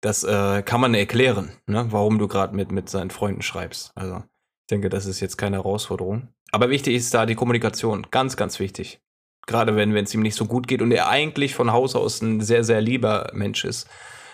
[0.00, 3.92] das äh, kann man erklären, ne, warum du gerade mit, mit seinen Freunden schreibst.
[3.94, 6.28] Also ich denke, das ist jetzt keine Herausforderung.
[6.52, 9.00] Aber wichtig ist da die Kommunikation, ganz, ganz wichtig.
[9.46, 12.40] Gerade wenn es ihm nicht so gut geht und er eigentlich von Haus aus ein
[12.40, 13.88] sehr, sehr lieber Mensch ist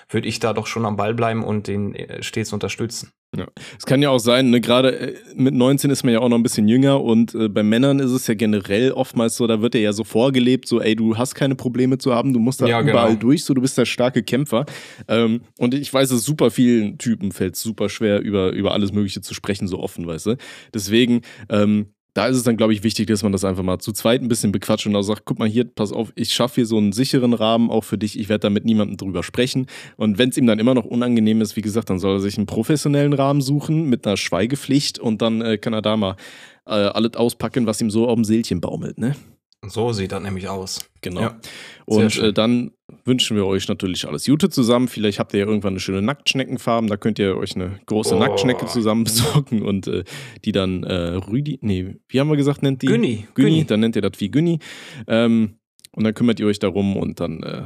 [0.08, 3.10] würde ich da doch schon am Ball bleiben und den äh, stets unterstützen.
[3.36, 3.46] Ja.
[3.76, 6.36] Es kann ja auch sein, ne, gerade äh, mit 19 ist man ja auch noch
[6.36, 9.74] ein bisschen jünger und äh, bei Männern ist es ja generell oftmals so, da wird
[9.74, 12.80] ja so vorgelebt, so ey, du hast keine Probleme zu haben, du musst da ja,
[12.80, 13.20] überall genau.
[13.20, 14.64] durch, so du bist der starke Kämpfer.
[15.08, 19.20] Ähm, und ich weiß, es super vielen Typen fällt super schwer, über, über alles Mögliche
[19.20, 20.36] zu sprechen, so offen, weißt du.
[20.72, 23.92] Deswegen, ähm, da ist es dann, glaube ich, wichtig, dass man das einfach mal zu
[23.92, 26.66] zweit ein bisschen bequatscht und auch sagt, guck mal hier, pass auf, ich schaffe hier
[26.66, 29.66] so einen sicheren Rahmen auch für dich, ich werde da mit niemandem drüber sprechen.
[29.98, 32.38] Und wenn es ihm dann immer noch unangenehm ist, wie gesagt, dann soll er sich
[32.38, 36.16] einen professionellen Rahmen suchen mit einer Schweigepflicht und dann äh, kann er da mal
[36.64, 39.14] äh, alles auspacken, was ihm so auf dem Seelchen baumelt, ne?
[39.64, 40.88] So sieht das nämlich aus.
[41.00, 41.20] Genau.
[41.22, 41.40] Ja,
[41.86, 42.72] und äh, dann
[43.04, 44.88] wünschen wir euch natürlich alles Gute zusammen.
[44.88, 46.88] Vielleicht habt ihr ja irgendwann eine schöne Nacktschneckenfarben.
[46.88, 48.18] Da könnt ihr euch eine große oh.
[48.18, 50.04] Nacktschnecke zusammen besorgen und äh,
[50.44, 52.86] die dann äh, Rüdi, nee, wie haben wir gesagt, nennt die?
[52.86, 53.26] Günni.
[53.34, 54.58] Günni, dann nennt ihr das wie Günni.
[55.06, 55.58] Ähm,
[55.92, 57.62] und dann kümmert ihr euch darum und dann äh,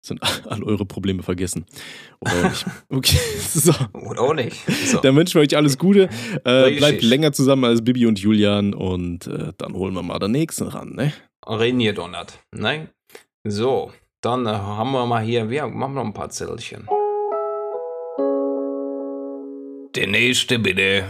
[0.00, 1.66] sind all eure Probleme vergessen.
[2.20, 2.66] Oder auch nicht.
[2.88, 3.72] Okay, so.
[3.92, 4.56] Oder auch nicht.
[4.86, 4.98] So.
[4.98, 6.08] Dann wünschen wir euch alles Gute.
[6.44, 10.32] Äh, bleibt länger zusammen als Bibi und Julian und äh, dann holen wir mal den
[10.32, 11.12] nächsten ran, ne?
[11.48, 12.40] Reden donnert.
[12.52, 12.88] Ne?
[13.44, 16.86] So, dann äh, haben wir mal hier, wir machen noch ein paar Zettelchen.
[19.94, 21.04] Der nächste bitte.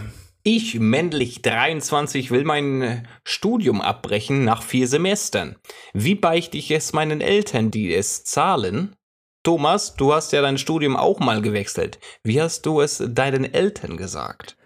[0.45, 5.57] Ich, männlich 23, will mein äh, Studium abbrechen nach vier Semestern.
[5.93, 8.95] Wie beichte ich es meinen Eltern, die es zahlen?
[9.43, 11.99] Thomas, du hast ja dein Studium auch mal gewechselt.
[12.23, 14.57] Wie hast du es deinen Eltern gesagt?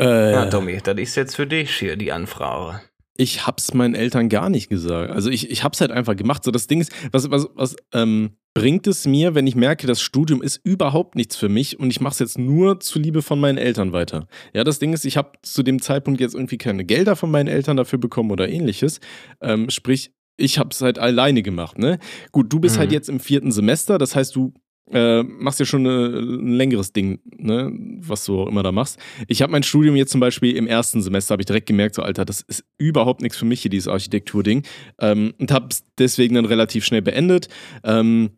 [0.00, 2.82] Äh, ja, Tommy, das ist jetzt für dich hier die Anfrage.
[3.18, 5.10] Ich hab's meinen Eltern gar nicht gesagt.
[5.10, 6.44] Also ich, ich hab's halt einfach gemacht.
[6.44, 10.00] So das Ding ist, was, was, was ähm, bringt es mir, wenn ich merke, das
[10.00, 13.58] Studium ist überhaupt nichts für mich und ich mache es jetzt nur zuliebe von meinen
[13.58, 14.28] Eltern weiter.
[14.54, 17.48] Ja, das Ding ist, ich habe zu dem Zeitpunkt jetzt irgendwie keine Gelder von meinen
[17.48, 19.00] Eltern dafür bekommen oder ähnliches.
[19.40, 21.78] Ähm, sprich, ich habe es halt alleine gemacht.
[21.78, 21.98] Ne?
[22.32, 22.92] Gut, du bist halt mhm.
[22.92, 24.54] halt jetzt im vierten Semester, das heißt, du
[24.92, 28.98] äh, machst ja schon eine, ein längeres Ding, ne, was du auch immer da machst.
[29.28, 32.02] Ich habe mein Studium jetzt zum Beispiel im ersten Semester, habe ich direkt gemerkt, so
[32.02, 34.62] Alter, das ist überhaupt nichts für mich hier, dieses Architektur-Ding.
[35.00, 37.48] Ähm, und habe es deswegen dann relativ schnell beendet.
[37.84, 38.30] Ähm,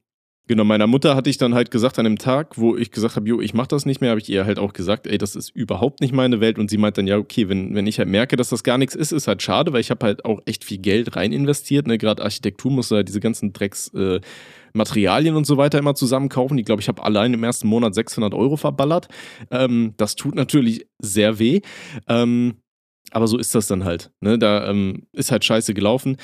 [0.49, 3.29] Genau, meiner Mutter hatte ich dann halt gesagt an dem Tag, wo ich gesagt habe,
[3.29, 5.51] jo, ich mache das nicht mehr, habe ich ihr halt auch gesagt, ey, das ist
[5.51, 6.59] überhaupt nicht meine Welt.
[6.59, 8.95] Und sie meint dann, ja, okay, wenn, wenn ich halt merke, dass das gar nichts
[8.95, 11.87] ist, ist halt schade, weil ich habe halt auch echt viel Geld rein investiert.
[11.87, 11.99] Ne?
[11.99, 14.21] Gerade Architektur musst du halt diese ganzen Drecks äh,
[14.73, 16.59] Materialien und so weiter immer zusammenkaufen.
[16.59, 19.09] Ich glaube, ich habe allein im ersten Monat 600 Euro verballert.
[19.51, 21.61] Ähm, das tut natürlich sehr weh.
[22.09, 22.57] Ähm,
[23.13, 24.11] aber so ist das dann halt.
[24.21, 24.39] Ne?
[24.39, 26.17] Da ähm, ist halt scheiße gelaufen.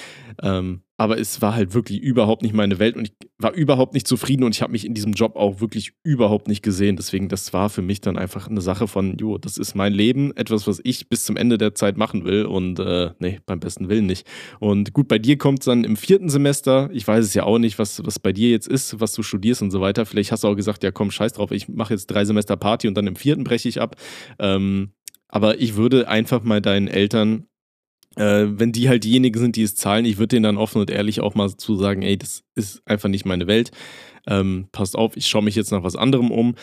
[0.42, 4.06] Ähm, aber es war halt wirklich überhaupt nicht meine Welt und ich war überhaupt nicht
[4.06, 6.96] zufrieden und ich habe mich in diesem Job auch wirklich überhaupt nicht gesehen.
[6.96, 10.36] Deswegen, das war für mich dann einfach eine Sache von, jo, das ist mein Leben,
[10.36, 13.88] etwas, was ich bis zum Ende der Zeit machen will und äh, nee, beim besten
[13.88, 14.24] Willen nicht.
[14.60, 17.58] Und gut, bei dir kommt es dann im vierten Semester, ich weiß es ja auch
[17.58, 20.06] nicht, was, was bei dir jetzt ist, was du studierst und so weiter.
[20.06, 22.86] Vielleicht hast du auch gesagt, ja komm, scheiß drauf, ich mache jetzt drei Semester Party
[22.86, 23.96] und dann im vierten breche ich ab.
[24.38, 24.92] Ähm,
[25.34, 27.48] aber ich würde einfach mal deinen Eltern
[28.16, 30.88] äh, wenn die halt diejenigen sind, die es zahlen, ich würde denen dann offen und
[30.88, 33.72] ehrlich auch mal zu sagen, ey, das ist einfach nicht meine Welt.
[34.28, 36.54] Ähm, passt auf, ich schaue mich jetzt nach was anderem um.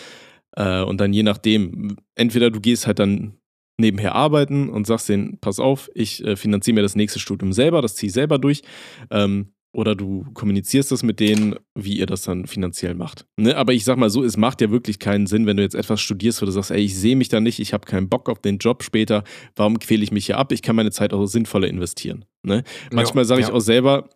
[0.55, 3.33] Äh, und dann je nachdem, entweder du gehst halt dann
[3.77, 7.81] nebenher arbeiten und sagst denen, pass auf, ich äh, finanziere mir das nächste Studium selber,
[7.81, 8.61] das ziehe ich selber durch.
[9.09, 13.25] Ähm, oder du kommunizierst das mit denen, wie ihr das dann finanziell macht.
[13.37, 13.55] Ne?
[13.55, 16.01] Aber ich sag mal so, es macht ja wirklich keinen Sinn, wenn du jetzt etwas
[16.01, 18.39] studierst, wo du sagst, ey, ich sehe mich da nicht, ich habe keinen Bock auf
[18.39, 19.23] den Job später,
[19.55, 20.51] warum quäle ich mich hier ab?
[20.51, 22.25] Ich kann meine Zeit auch sinnvoller investieren.
[22.43, 22.63] Ne?
[22.91, 23.53] Manchmal sage ich ja.
[23.53, 24.09] auch selber,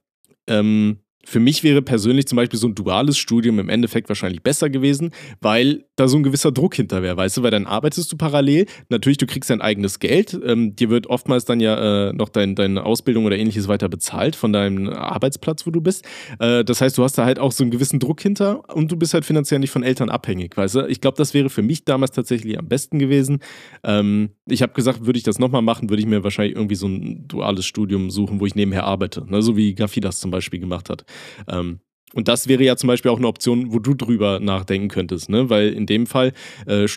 [0.48, 4.70] ähm, für mich wäre persönlich zum Beispiel so ein duales Studium im Endeffekt wahrscheinlich besser
[4.70, 5.12] gewesen,
[5.42, 8.68] weil da so ein gewisser Druck hinter wäre, weißt du, weil dann arbeitest du parallel.
[8.90, 10.40] Natürlich, du kriegst dein eigenes Geld.
[10.46, 14.36] Ähm, dir wird oftmals dann ja äh, noch dein, deine Ausbildung oder ähnliches weiter bezahlt
[14.36, 16.06] von deinem Arbeitsplatz, wo du bist.
[16.40, 18.96] Äh, das heißt, du hast da halt auch so einen gewissen Druck hinter und du
[18.96, 20.88] bist halt finanziell nicht von Eltern abhängig, weißt du.
[20.88, 23.40] Ich glaube, das wäre für mich damals tatsächlich am besten gewesen.
[23.84, 26.88] Ähm, ich habe gesagt, würde ich das nochmal machen, würde ich mir wahrscheinlich irgendwie so
[26.88, 29.26] ein duales Studium suchen, wo ich nebenher arbeite.
[29.28, 29.42] Ne?
[29.42, 31.06] So wie Gaffi das zum Beispiel gemacht hat.
[31.48, 31.82] Ähm,
[32.16, 35.50] und das wäre ja zum Beispiel auch eine Option, wo du drüber nachdenken könntest, ne?
[35.50, 36.32] Weil in dem Fall
[36.66, 36.88] äh,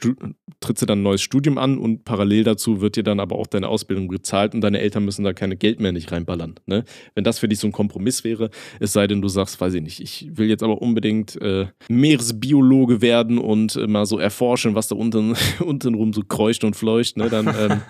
[0.60, 3.46] trittst du dann ein neues Studium an und parallel dazu wird dir dann aber auch
[3.46, 6.54] deine Ausbildung gezahlt und deine Eltern müssen da keine Geld mehr nicht reinballern.
[6.66, 6.84] Ne?
[7.14, 8.50] Wenn das für dich so ein Kompromiss wäre,
[8.80, 13.02] es sei denn, du sagst, weiß ich nicht, ich will jetzt aber unbedingt äh, Meeresbiologe
[13.02, 17.16] werden und äh, mal so erforschen, was da unten, unten rum so kreucht und fleucht,
[17.16, 17.28] ne?
[17.28, 17.80] Dann, ähm,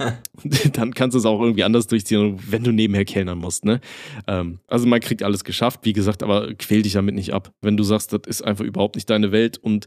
[0.73, 3.65] dann kannst du es auch irgendwie anders durchziehen, wenn du nebenher kellnern musst.
[3.65, 3.81] Ne?
[4.27, 7.53] Ähm, also man kriegt alles geschafft, wie gesagt, aber quäl dich damit nicht ab.
[7.61, 9.87] Wenn du sagst, das ist einfach überhaupt nicht deine Welt und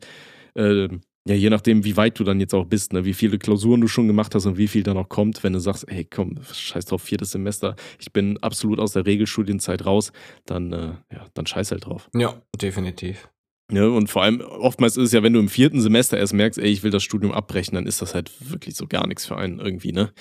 [0.55, 0.87] äh,
[1.27, 3.87] ja, je nachdem, wie weit du dann jetzt auch bist, ne, wie viele Klausuren du
[3.87, 6.85] schon gemacht hast und wie viel da noch kommt, wenn du sagst, hey, komm, scheiß
[6.85, 10.11] drauf, viertes Semester, ich bin absolut aus der Regelstudienzeit raus,
[10.45, 12.09] dann, äh, ja, dann scheiß halt drauf.
[12.15, 13.29] Ja, definitiv.
[13.73, 16.59] Ja, und vor allem, oftmals ist es ja, wenn du im vierten Semester erst merkst,
[16.59, 19.37] ey, ich will das Studium abbrechen, dann ist das halt wirklich so gar nichts für
[19.37, 20.11] einen irgendwie, ne?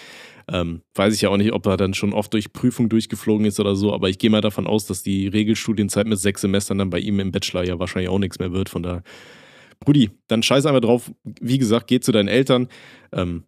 [0.48, 3.58] Ähm, weiß ich ja auch nicht, ob er dann schon oft durch Prüfung durchgeflogen ist
[3.58, 6.90] oder so, aber ich gehe mal davon aus, dass die Regelstudienzeit mit sechs Semestern dann
[6.90, 8.68] bei ihm im Bachelor ja wahrscheinlich auch nichts mehr wird.
[8.68, 9.02] Von da,
[9.80, 11.10] Brudi, dann scheiß einfach drauf.
[11.24, 12.68] Wie gesagt, geh zu deinen Eltern.
[13.12, 13.44] Ähm,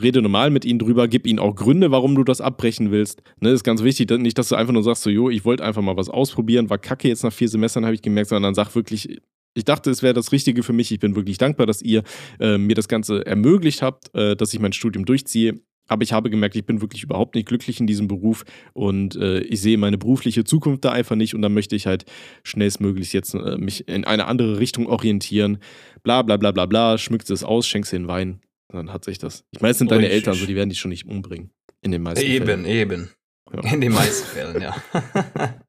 [0.00, 3.22] rede normal mit ihnen drüber, gib ihnen auch Gründe, warum du das abbrechen willst.
[3.40, 5.82] Ne, ist ganz wichtig, nicht, dass du einfach nur sagst, so, jo, ich wollte einfach
[5.82, 9.18] mal was ausprobieren, war kacke jetzt nach vier Semestern, habe ich gemerkt, sondern sag wirklich,
[9.54, 10.90] ich dachte, es wäre das Richtige für mich.
[10.92, 12.02] Ich bin wirklich dankbar, dass ihr
[12.40, 15.60] äh, mir das Ganze ermöglicht habt, äh, dass ich mein Studium durchziehe.
[15.88, 19.40] Aber ich habe gemerkt, ich bin wirklich überhaupt nicht glücklich in diesem Beruf und äh,
[19.40, 22.06] ich sehe meine berufliche Zukunft da einfach nicht und dann möchte ich halt
[22.44, 25.58] schnellstmöglich jetzt äh, mich in eine andere Richtung orientieren.
[26.02, 28.40] Bla bla bla bla bla, schmückst es aus, schenkst den Wein.
[28.72, 29.44] Dann hat sich das.
[29.50, 30.16] Ich meine, es sind deine Richtig.
[30.16, 31.50] Eltern, so die werden dich schon nicht umbringen.
[31.82, 32.64] In den meisten eben, Fällen.
[32.64, 33.10] Eben,
[33.52, 33.64] eben.
[33.64, 33.72] Ja.
[33.72, 34.74] In den meisten Fällen, ja.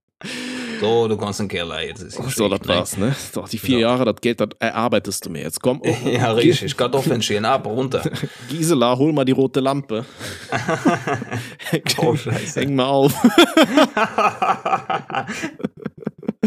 [0.79, 2.01] So, du kannst einen Keller jetzt.
[2.01, 3.15] Ist so, das war's, ne?
[3.33, 3.87] Doch, die vier ja.
[3.87, 5.61] Jahre, das Geld, das erarbeitest du mir jetzt.
[5.61, 5.81] Komm.
[5.81, 6.75] Oh, ja, richtig.
[6.75, 8.03] Kartoffeln stehen ab, runter.
[8.49, 10.03] Gisela, hol mal die rote Lampe.
[11.99, 12.59] oh, Scheiße.
[12.59, 13.13] Häng mal auf.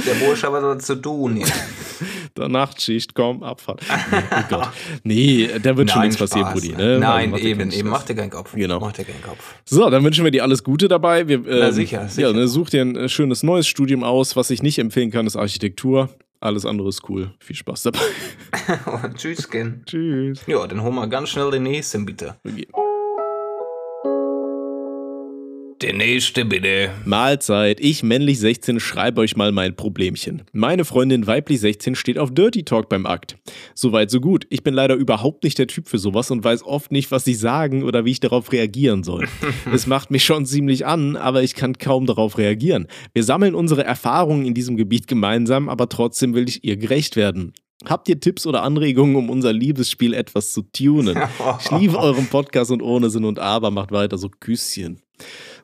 [0.05, 1.47] Der Bursch hat was zu tun hier.
[2.37, 3.81] Der Nachtschicht, komm, Abfahrt.
[4.13, 4.69] Oh Gott.
[5.05, 6.73] Nee, da wird Nein, schon nichts passieren, Brudi.
[6.73, 6.99] Ne?
[6.99, 7.89] Nein, eben, eben.
[7.89, 8.53] Mach dir keinen Kopf.
[8.55, 8.79] Genau.
[8.79, 9.55] Mach dir keinen Kopf.
[9.65, 11.27] So, dann wünschen wir dir alles Gute dabei.
[11.29, 12.29] Wir, ähm, Na, sicher, sicher.
[12.29, 14.37] Ja, ne, such dir ein äh, schönes neues Studium aus.
[14.37, 16.11] Was ich nicht empfehlen kann, ist Architektur.
[16.41, 17.33] Alles andere ist cool.
[17.39, 18.01] Viel Spaß dabei.
[19.17, 19.83] Tschüss, Ken.
[19.87, 20.43] Tschüss.
[20.47, 22.37] Ja, dann holen wir ganz schnell den nächsten, bitte.
[22.45, 22.67] Okay.
[25.87, 26.91] Der nächste bitte.
[27.05, 27.79] Mahlzeit.
[27.79, 30.43] Ich, männlich 16, schreibe euch mal mein Problemchen.
[30.53, 33.39] Meine Freundin, weiblich 16, steht auf Dirty Talk beim Akt.
[33.73, 34.49] Soweit, so gut.
[34.51, 37.35] Ich bin leider überhaupt nicht der Typ für sowas und weiß oft nicht, was sie
[37.35, 39.29] sagen oder wie ich darauf reagieren soll.
[39.73, 42.89] es macht mich schon ziemlich an, aber ich kann kaum darauf reagieren.
[43.15, 47.53] Wir sammeln unsere Erfahrungen in diesem Gebiet gemeinsam, aber trotzdem will ich ihr gerecht werden.
[47.85, 51.17] Habt ihr Tipps oder Anregungen, um unser Liebesspiel etwas zu tunen?
[51.61, 55.01] Ich liebe euren Podcast und ohne Sinn und Aber macht weiter so Küsschen.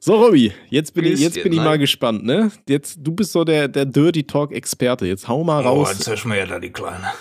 [0.04, 2.50] So, Robby, jetzt bin, ich, jetzt bin ich mal gespannt, ne?
[2.68, 5.06] Jetzt, du bist so der, der Dirty Talk-Experte.
[5.06, 5.90] Jetzt hau mal raus.
[5.90, 7.12] Oh, jetzt hörst du mir ja da die Kleine.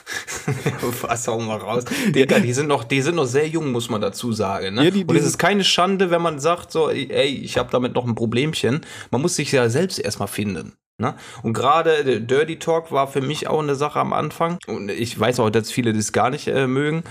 [1.02, 1.86] Was hau mal raus.
[2.08, 4.74] Digga, die sind noch, die sind noch sehr jung, muss man dazu sagen.
[4.74, 4.86] Ne?
[4.86, 7.70] Ja, die, die und es ist keine Schande, wenn man sagt, so, ey, ich habe
[7.72, 8.82] damit noch ein Problemchen.
[9.12, 10.74] Man muss sich ja selbst erstmal finden.
[10.98, 11.13] Ne?
[11.44, 14.58] Und gerade Dirty Talk war für mich auch eine Sache am Anfang.
[14.65, 17.04] Und ich weiß auch, dass viele das gar nicht äh, mögen.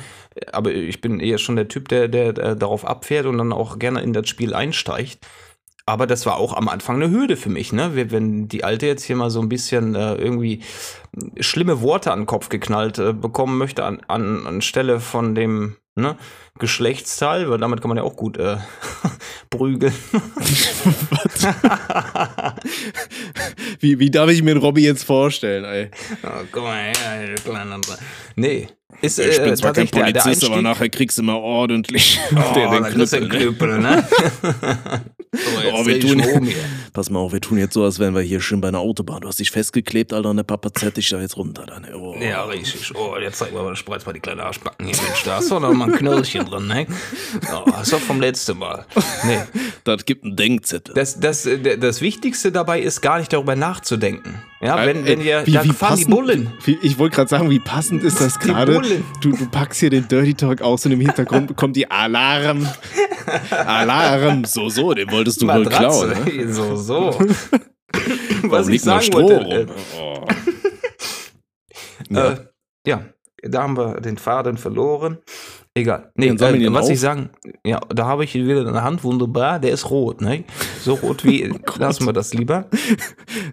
[0.50, 3.78] Aber ich bin eher schon der Typ, der, der, der darauf abfährt und dann auch
[3.78, 5.24] gerne in das Spiel einsteigt.
[5.90, 8.10] Aber das war auch am Anfang eine Hürde für mich, ne?
[8.12, 10.62] Wenn die Alte jetzt hier mal so ein bisschen äh, irgendwie
[11.40, 16.16] schlimme Worte an den Kopf geknallt äh, bekommen möchte, an, an, anstelle von dem ne,
[16.60, 18.58] Geschlechtsteil, weil damit kann man ja auch gut äh,
[19.50, 19.92] prügeln.
[23.80, 25.90] wie, wie darf ich mir Robby jetzt vorstellen, ey?
[26.22, 27.80] Oh, guck mal her, kleiner.
[28.36, 28.68] Nee.
[29.02, 32.70] Ist, ich bin äh, zwar kein Polizist, aber nachher kriegst du mal ordentlich oh, den,
[32.70, 33.28] den Knüppel, ne?
[33.28, 34.04] Knüppel, ne?
[35.32, 35.40] So,
[35.72, 36.20] oh, wir tun,
[36.92, 39.20] pass mal auf, wir tun jetzt so, als wären wir hier schön bei einer Autobahn.
[39.20, 41.66] Du hast dich festgeklebt, Alter, und der Papa zerrt dich da jetzt runter.
[41.66, 42.16] Dann, oh.
[42.20, 42.92] Ja, richtig.
[42.96, 44.96] Oh, jetzt zeig mal, spreiz mal die kleinen Arschbacken hier.
[44.96, 46.86] Mensch, da hast du noch mal ein Knöllchen drin, ne?
[47.52, 48.84] Oh, das ist doch vom letzten Mal.
[49.24, 49.38] Nee.
[49.84, 50.94] Das gibt einen Denkzettel.
[50.94, 54.42] Das, das, das Wichtigste dabei ist, gar nicht darüber nachzudenken.
[54.60, 56.52] Ja, wenn, wenn ihr, wie, wie passend, die Bullen.
[56.64, 58.74] Wie, ich wollte gerade sagen, wie passend ist das gerade?
[59.20, 62.68] Du, du packst hier den Dirty Talk aus und im Hintergrund kommt die Alarm.
[63.50, 66.36] Alarm, so, so, den wolltest du Matratze, wohl klauen.
[66.36, 66.52] Ne?
[66.52, 67.18] So, so.
[68.42, 69.66] Was ich sagen wollte.
[69.98, 70.26] Oh.
[72.10, 72.32] ja.
[72.32, 72.36] Äh,
[72.88, 73.04] ja,
[73.42, 75.18] da haben wir den Faden verloren.
[75.74, 76.10] Egal.
[76.16, 76.90] Nee, äh, was auf?
[76.90, 77.30] ich sagen,
[77.64, 80.44] ja, da habe ich wieder eine Hand, wunderbar, der ist rot, ne?
[80.80, 82.68] So rot wie, oh lassen wir das lieber.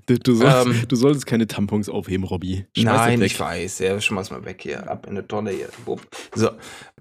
[0.07, 2.65] Du, du, sollst, ähm, du, solltest keine Tampons aufheben, Robby.
[2.75, 5.69] Nein, ich weiß, ja, schmeiß mal weg hier, ab in eine Tonne hier.
[6.33, 6.49] So,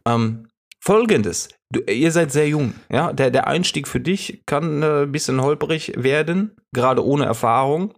[0.06, 0.48] ähm,
[0.84, 5.12] folgendes, du, ihr seid sehr jung, ja, der, der Einstieg für dich kann äh, ein
[5.12, 7.94] bisschen holprig werden, gerade ohne Erfahrung,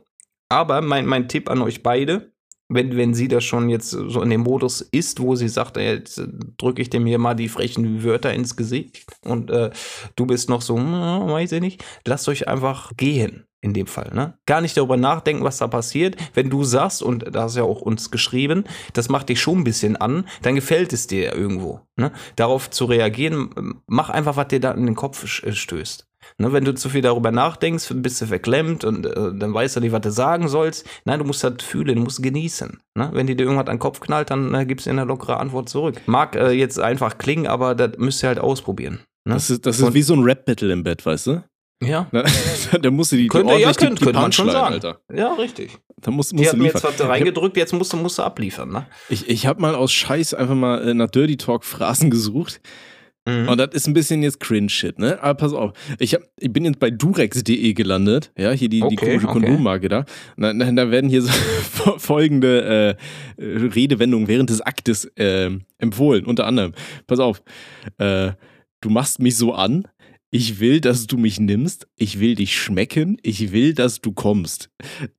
[0.48, 2.33] aber mein, mein Tipp an euch beide,
[2.68, 5.96] wenn, wenn sie das schon jetzt so in dem Modus ist, wo sie sagt, ey,
[5.96, 6.22] jetzt
[6.59, 9.70] drücke ich dem hier mal die frechen Wörter ins Gesicht und äh,
[10.16, 14.12] du bist noch so, hm, weiß ich nicht, lasst euch einfach gehen in dem Fall,
[14.14, 14.38] ne?
[14.46, 16.16] Gar nicht darüber nachdenken, was da passiert.
[16.35, 19.64] Wenn du sagst, und da hast ja auch uns geschrieben, das macht dich schon ein
[19.64, 22.12] bisschen an, dann gefällt es dir irgendwo, ne?
[22.37, 26.08] Darauf zu reagieren, mach einfach, was dir da in den Kopf stößt.
[26.40, 29.81] Ne, wenn du zu viel darüber nachdenkst, bist du verklemmt und äh, dann weißt du
[29.81, 30.87] nicht, was du sagen sollst.
[31.05, 32.79] Nein, du musst das fühlen, du musst genießen.
[32.94, 33.11] Ne?
[33.12, 36.01] Wenn dir irgendwas an den Kopf knallt, dann äh, gibst du eine lockere Antwort zurück.
[36.07, 39.01] Mag äh, jetzt einfach klingen, aber das müsst ihr halt ausprobieren.
[39.24, 39.35] Ne?
[39.35, 41.42] Das ist, das ist wie so ein Rap-Battle im Bett, weißt du?
[41.83, 42.09] Ja.
[42.83, 44.74] da musst du die, könnte, die ja, könnte, könnte man schon sagen.
[44.74, 45.01] Alter.
[45.12, 45.77] Ja, richtig.
[46.01, 48.70] Da musst, musst die hat mir jetzt was reingedrückt, jetzt musst du, musst du abliefern.
[48.70, 48.87] Ne?
[49.09, 52.61] Ich, ich habe mal aus Scheiß einfach mal nach Dirty Talk Phrasen gesucht.
[53.28, 53.48] Mhm.
[53.48, 55.22] Und das ist ein bisschen jetzt Cringe-Shit, ne?
[55.22, 58.90] Aber pass auf, ich, hab, ich bin jetzt bei durex.de gelandet, ja, hier die, okay,
[58.90, 59.40] die komische okay.
[59.40, 60.04] Kondommarke da.
[60.38, 61.30] Da, da werden hier so
[61.98, 62.96] folgende
[63.38, 66.72] äh, Redewendungen während des Aktes äh, empfohlen, unter anderem.
[67.06, 67.42] Pass auf,
[67.98, 68.32] äh,
[68.80, 69.86] du machst mich so an,
[70.30, 71.86] ich will, dass du mich nimmst.
[71.96, 73.18] Ich will dich schmecken.
[73.22, 74.68] Ich will, dass du kommst.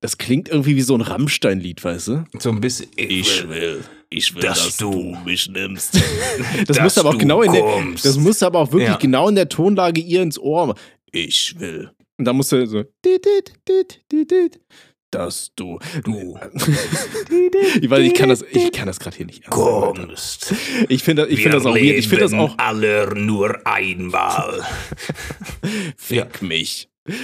[0.02, 2.24] Das klingt irgendwie wie so ein Rammstein-Lied, weißt du?
[2.38, 2.88] So ein bisschen.
[2.96, 6.00] Ich will, ich will, dass, dass du mich nimmst.
[6.68, 7.64] das muss aber auch genau in der,
[8.04, 8.98] das muss aber auch wirklich ja.
[8.98, 10.76] genau in der Tonlage ihr ins Ohr.
[11.12, 11.90] Ich will.
[12.18, 12.84] Und da musst du so
[15.12, 15.80] dass du.
[16.04, 16.40] Du.
[17.82, 19.50] ich weiß, ich kann das, ich kann das gerade hier nicht.
[19.50, 20.54] Kommst.
[20.88, 21.98] Ich finde ich find das auch weird.
[21.98, 22.56] Ich finde das auch.
[22.58, 24.66] Alle nur einmal.
[25.98, 26.48] Fick ja.
[26.48, 26.90] mich.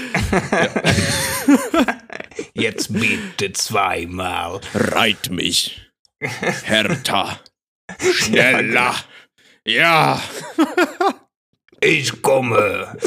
[2.53, 4.59] Jetzt bitte zweimal.
[4.73, 5.81] Reit mich.
[6.19, 7.39] Härter.
[7.99, 8.95] Schneller.
[9.65, 10.21] Ja.
[11.87, 12.97] Ich komme.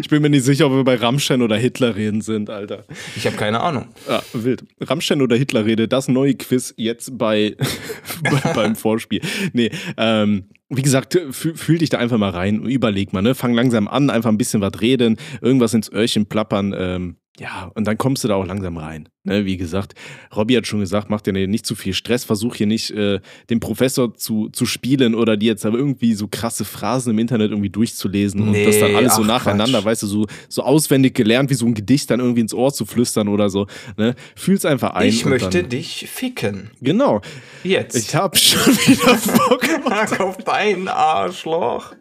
[0.00, 2.84] Ich bin mir nicht sicher, ob wir bei Rammstein oder Hitler reden sind, Alter.
[3.14, 3.86] Ich habe keine Ahnung.
[4.08, 4.64] Ja, wild.
[4.80, 7.56] Rammstein oder Hitler rede, das neue Quiz jetzt bei,
[8.54, 9.20] beim Vorspiel.
[9.52, 13.36] Nee, ähm, wie gesagt, fühl dich da einfach mal rein, überleg mal, ne?
[13.36, 16.74] Fang langsam an, einfach ein bisschen was reden, irgendwas ins Öhrchen plappern.
[16.76, 19.08] Ähm, ja, und dann kommst du da auch langsam rein.
[19.26, 19.94] Ne, wie gesagt,
[20.36, 23.58] Robby hat schon gesagt, mach dir nicht zu viel Stress, versuch hier nicht äh, den
[23.58, 27.70] Professor zu, zu spielen oder dir jetzt aber irgendwie so krasse Phrasen im Internet irgendwie
[27.70, 29.86] durchzulesen nee, und das dann alles ach, so nacheinander, Quatsch.
[29.86, 32.84] weißt du, so, so auswendig gelernt, wie so ein Gedicht dann irgendwie ins Ohr zu
[32.84, 33.66] flüstern oder so.
[33.96, 34.14] Ne?
[34.36, 35.08] Fühl's einfach ein.
[35.08, 36.70] Ich möchte dann, dich ficken.
[36.82, 37.22] Genau.
[37.62, 37.96] Jetzt.
[37.96, 41.94] Ich hab schon wieder Bock auf dein Arschloch.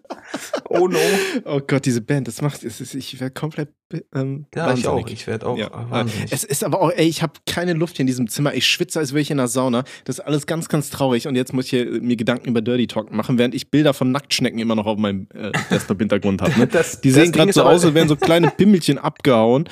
[0.70, 1.00] Oh no.
[1.46, 3.70] Oh Gott, diese Band, das macht, es ist, ich werde komplett.
[4.14, 4.80] Ähm, ja, wahnsinnig.
[4.80, 5.08] ich auch.
[5.08, 6.06] Ich werde auch ja.
[6.32, 8.56] Es ist aber auch, ey, ich habe keine Luft hier in diesem Zimmer.
[8.56, 9.84] Ich schwitze, als wäre ich in der Sauna.
[10.06, 11.28] Das ist alles ganz, ganz traurig.
[11.28, 14.12] Und jetzt muss ich hier, mir Gedanken über Dirty Talk machen, während ich Bilder von
[14.12, 16.60] Nacktschnecken immer noch auf meinem äh, Desktop-Hintergrund habe.
[16.60, 16.68] Ne?
[17.04, 19.70] Die sehen gerade so aus, als wären so kleine Pimmelchen abgehauen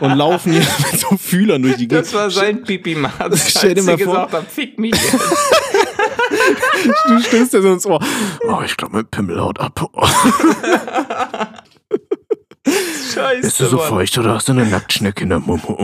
[0.00, 0.60] und laufen hier
[0.92, 2.06] mit so Fühlern durch die Gegend.
[2.06, 5.12] Das war sein Pipi Marz, Stell dir mal vor- gesagt fick mich jetzt.
[7.06, 8.02] Du stößt dir so ins Ohr.
[8.48, 9.90] Oh, ich glaube, mein Pimmel haut ab.
[13.14, 13.88] Scheiße, Bist du so Mann.
[13.88, 15.62] feucht oder hast du eine Nacktschnecke in der Mumme?
[15.66, 15.78] Oh.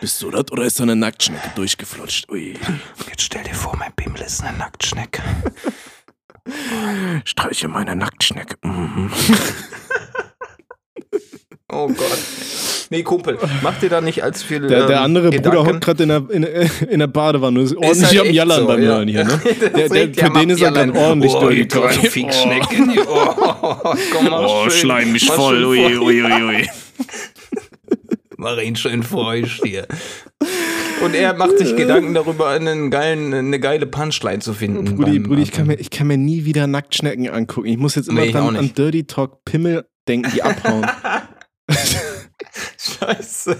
[0.00, 2.28] Bist du das oder ist da eine Nacktschnecke durchgeflutscht?
[2.30, 2.58] Ui.
[3.08, 5.22] Jetzt stell dir vor, mein Pimmel ist eine Nacktschnecke.
[7.24, 8.56] Streiche meine Nacktschnecke.
[8.62, 9.10] Mhm.
[11.72, 12.18] Oh Gott.
[12.90, 15.66] Nee, Kumpel, mach dir da nicht als viel Der, der ähm, andere Bruder Gedanken.
[15.76, 16.42] hockt gerade in der, in,
[16.90, 17.62] in der Badewanne.
[17.62, 18.88] Ist ordentlich halt am Jallern so, beim ja.
[18.90, 19.40] Hören hier, ne?
[19.60, 21.88] Der, der, ja für den ist er gerade ordentlich oh, Dirty die Talk.
[21.90, 22.90] kleinen Fickschnecken.
[23.08, 24.70] Oh, komm mal Oh, schön.
[24.78, 25.64] schleim mich mal voll.
[25.64, 26.68] Ui, ui, ui, ui.
[28.36, 29.86] Mach ihn schön feucht hier.
[31.02, 34.96] Und er macht sich Gedanken darüber, einen geilen, eine geile Punchline zu finden.
[34.96, 37.68] Brudi, Brudi, ich kann, mir, ich kann mir nie wieder Nacktschnecken angucken.
[37.68, 38.72] Ich muss jetzt immer Nee, dran, an.
[38.76, 40.84] Dirty Talk Pimmel denken, die abhauen.
[42.82, 43.56] Scheiße.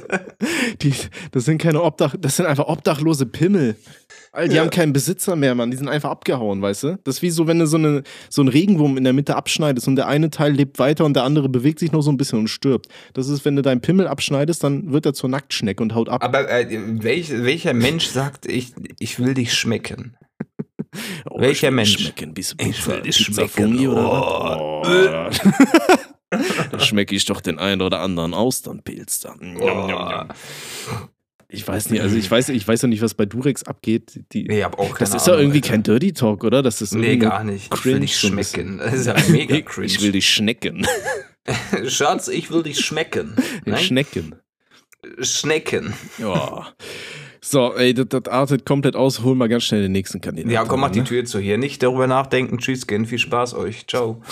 [0.83, 0.93] Die,
[1.31, 3.77] das sind keine Obdach, das sind einfach obdachlose Pimmel.
[4.33, 4.63] All die Ja.
[4.63, 5.71] haben keinen Besitzer mehr, Mann.
[5.71, 6.99] Die sind einfach abgehauen, weißt du?
[7.05, 9.87] Das ist wie so, wenn du so, eine, so einen Regenwurm in der Mitte abschneidest
[9.89, 12.39] und der eine Teil lebt weiter und der andere bewegt sich noch so ein bisschen
[12.41, 12.87] und stirbt.
[13.13, 16.25] Das ist, wenn du deinen Pimmel abschneidest, dann wird er zur Nacktschnecke und haut ab.
[16.25, 16.67] Aber äh,
[17.03, 20.17] welch, welcher Mensch sagt, ich, ich will dich schmecken?
[21.31, 21.99] Oh, welcher ich will Mensch?
[21.99, 23.87] Schmecken, Ich will dich schmecken.
[23.89, 25.31] Oder Oh.
[26.33, 26.39] Oh.
[26.71, 30.29] da schmecke ich doch den einen oder anderen Austernpilz njam, njam.
[31.49, 34.21] Ich weiß nicht, also ich weiß, ich weiß ja nicht, was bei Durex abgeht.
[34.33, 35.69] Die, Nee, hab auch keine das ist Ahnung, irgendwie Alter.
[35.69, 36.63] kein Dirty Talk, oder?
[36.63, 37.73] Das ist Nee, gar nicht.
[37.75, 38.79] Ich will dich schmecken.
[38.79, 39.87] Das ist ja mega cringe.
[39.87, 40.87] Ich will dich schnecken.
[41.87, 43.37] Schatz, ich will dich schmecken.
[43.67, 43.83] Nein?
[43.83, 44.35] Schnecken.
[45.21, 45.93] Schnecken.
[46.19, 46.69] Ja.
[47.43, 49.21] So, ey, das, das artet komplett aus.
[49.23, 50.55] Hol mal ganz schnell den nächsten Kandidaten.
[50.55, 51.05] Ja, komm, mach die ne?
[51.05, 51.59] Tür zu hier.
[51.59, 52.59] Nicht darüber nachdenken.
[52.59, 53.05] Tschüss, Gen.
[53.05, 53.87] Viel Spaß euch.
[53.89, 54.23] Ciao.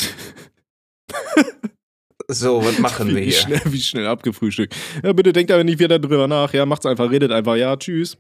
[2.32, 3.32] So, was machen wir Wie hier?
[3.32, 4.74] schnell, wie schnell abgefrühstückt.
[5.02, 6.52] Ja, bitte denkt aber nicht wieder drüber nach.
[6.52, 7.56] Ja, macht's einfach, redet einfach.
[7.56, 8.16] Ja, tschüss.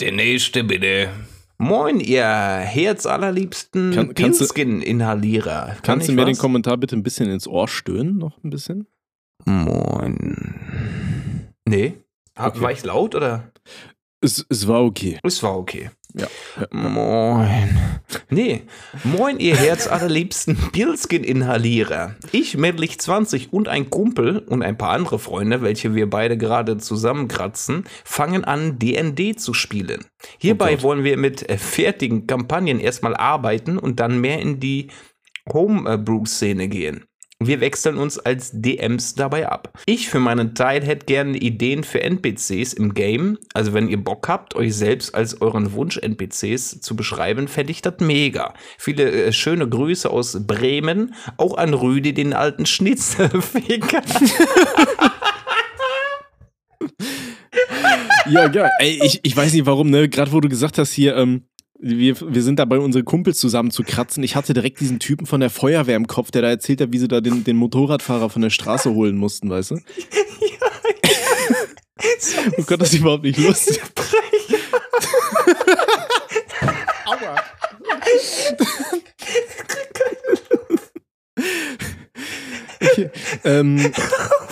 [0.00, 1.10] Der nächste bitte.
[1.58, 5.66] Moin, ihr herzallerliebsten Kann- kannst du- Pilzkin-Inhalierer.
[5.66, 6.30] Kann Kannst du mir was?
[6.30, 8.18] den Kommentar bitte ein bisschen ins Ohr stöhnen?
[8.18, 8.86] Noch ein bisschen?
[9.44, 10.64] Moin.
[11.68, 11.94] Nee.
[12.36, 12.60] Okay.
[12.60, 13.52] War ich laut oder?
[14.20, 15.18] Es, es war okay.
[15.22, 15.90] Es war okay.
[16.14, 16.26] Ja.
[16.60, 16.66] ja.
[16.70, 17.78] Moin.
[18.28, 18.62] Nee.
[19.04, 22.16] Moin, ihr herzallerliebsten Pilzkin-Inhalierer.
[22.32, 26.76] Ich, männlich 20 und ein Kumpel und ein paar andere Freunde, welche wir beide gerade
[26.78, 30.04] zusammenkratzen, fangen an, DND zu spielen.
[30.38, 34.88] Hierbei Oh wollen wir mit äh, fertigen Kampagnen erstmal arbeiten und dann mehr in die
[35.52, 37.04] Homebrew-Szene gehen.
[37.46, 39.72] Wir wechseln uns als DMs dabei ab.
[39.86, 43.38] Ich für meinen Teil hätte gerne Ideen für NPCs im Game.
[43.54, 47.94] Also wenn ihr Bock habt, euch selbst als euren Wunsch-NPCs zu beschreiben, fände ich das
[48.00, 48.54] mega.
[48.78, 51.14] Viele äh, schöne Grüße aus Bremen.
[51.36, 54.02] Auch an Rüdi, den alten Schnitzelficker.
[58.26, 58.70] Ja, ja.
[58.78, 60.08] Ey, ich, ich weiß nicht warum, ne?
[60.08, 61.42] Gerade wo du gesagt hast hier, ähm,
[61.82, 64.22] wir, wir sind dabei, unsere Kumpels zusammen zu kratzen.
[64.22, 66.98] Ich hatte direkt diesen Typen von der Feuerwehr im Kopf, der da erzählt hat, wie
[66.98, 69.78] sie da den, den Motorradfahrer von der Straße holen mussten, weißt du?
[72.58, 73.80] Oh Gott, das ist überhaupt nicht lustig.
[77.06, 77.36] Aua.
[82.80, 83.10] Okay.
[83.44, 83.92] Ähm,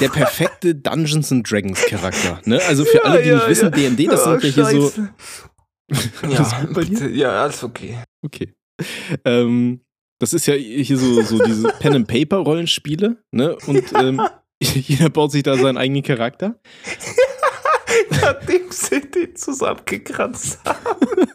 [0.00, 2.40] der perfekte Dungeons and Dragons Charakter.
[2.44, 2.60] Ne?
[2.68, 3.70] Also für alle, die Ja, nicht ja, wissen, ja.
[3.70, 4.92] D&D, das Ja, sind ja hier so.
[6.28, 7.98] Ja, ja, alles okay.
[8.22, 8.54] Okay.
[9.24, 9.80] Ähm,
[10.18, 13.56] das ist ja hier so, so diese Pen and Paper Rollenspiele, ne?
[13.66, 14.20] Und ähm,
[14.62, 16.60] jeder baut sich da seinen eigenen Charakter.
[18.10, 21.30] Nachdem sie den zusammengekratzt haben.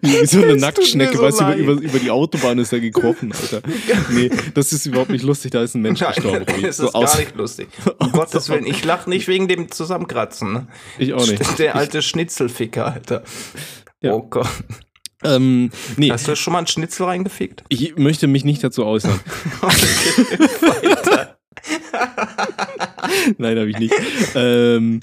[0.00, 3.32] Wie, so eine Nacktschnecke, so weißt du, über, über, über die Autobahn ist er gekrochen,
[3.32, 3.62] Alter.
[4.10, 6.44] Nee, das ist überhaupt nicht lustig, da ist ein Mensch gestorben.
[6.48, 7.68] Nein, es So ist aus- gar nicht lustig.
[7.98, 10.52] Um Gottes Willen, ich lache nicht wegen dem Zusammenkratzen.
[10.52, 10.66] Ne?
[10.98, 11.40] Ich auch nicht.
[11.58, 13.22] Der alte Schnitzelficker, Alter.
[14.00, 14.12] Ja.
[14.12, 14.48] Oh Gott.
[15.22, 17.62] Ähm, nee, Hast du schon mal einen Schnitzel reingefickt?
[17.68, 19.20] ich möchte mich nicht dazu äußern.
[19.60, 21.36] Weiter.
[23.38, 23.94] Nein, habe ich nicht.
[24.34, 25.00] ähm,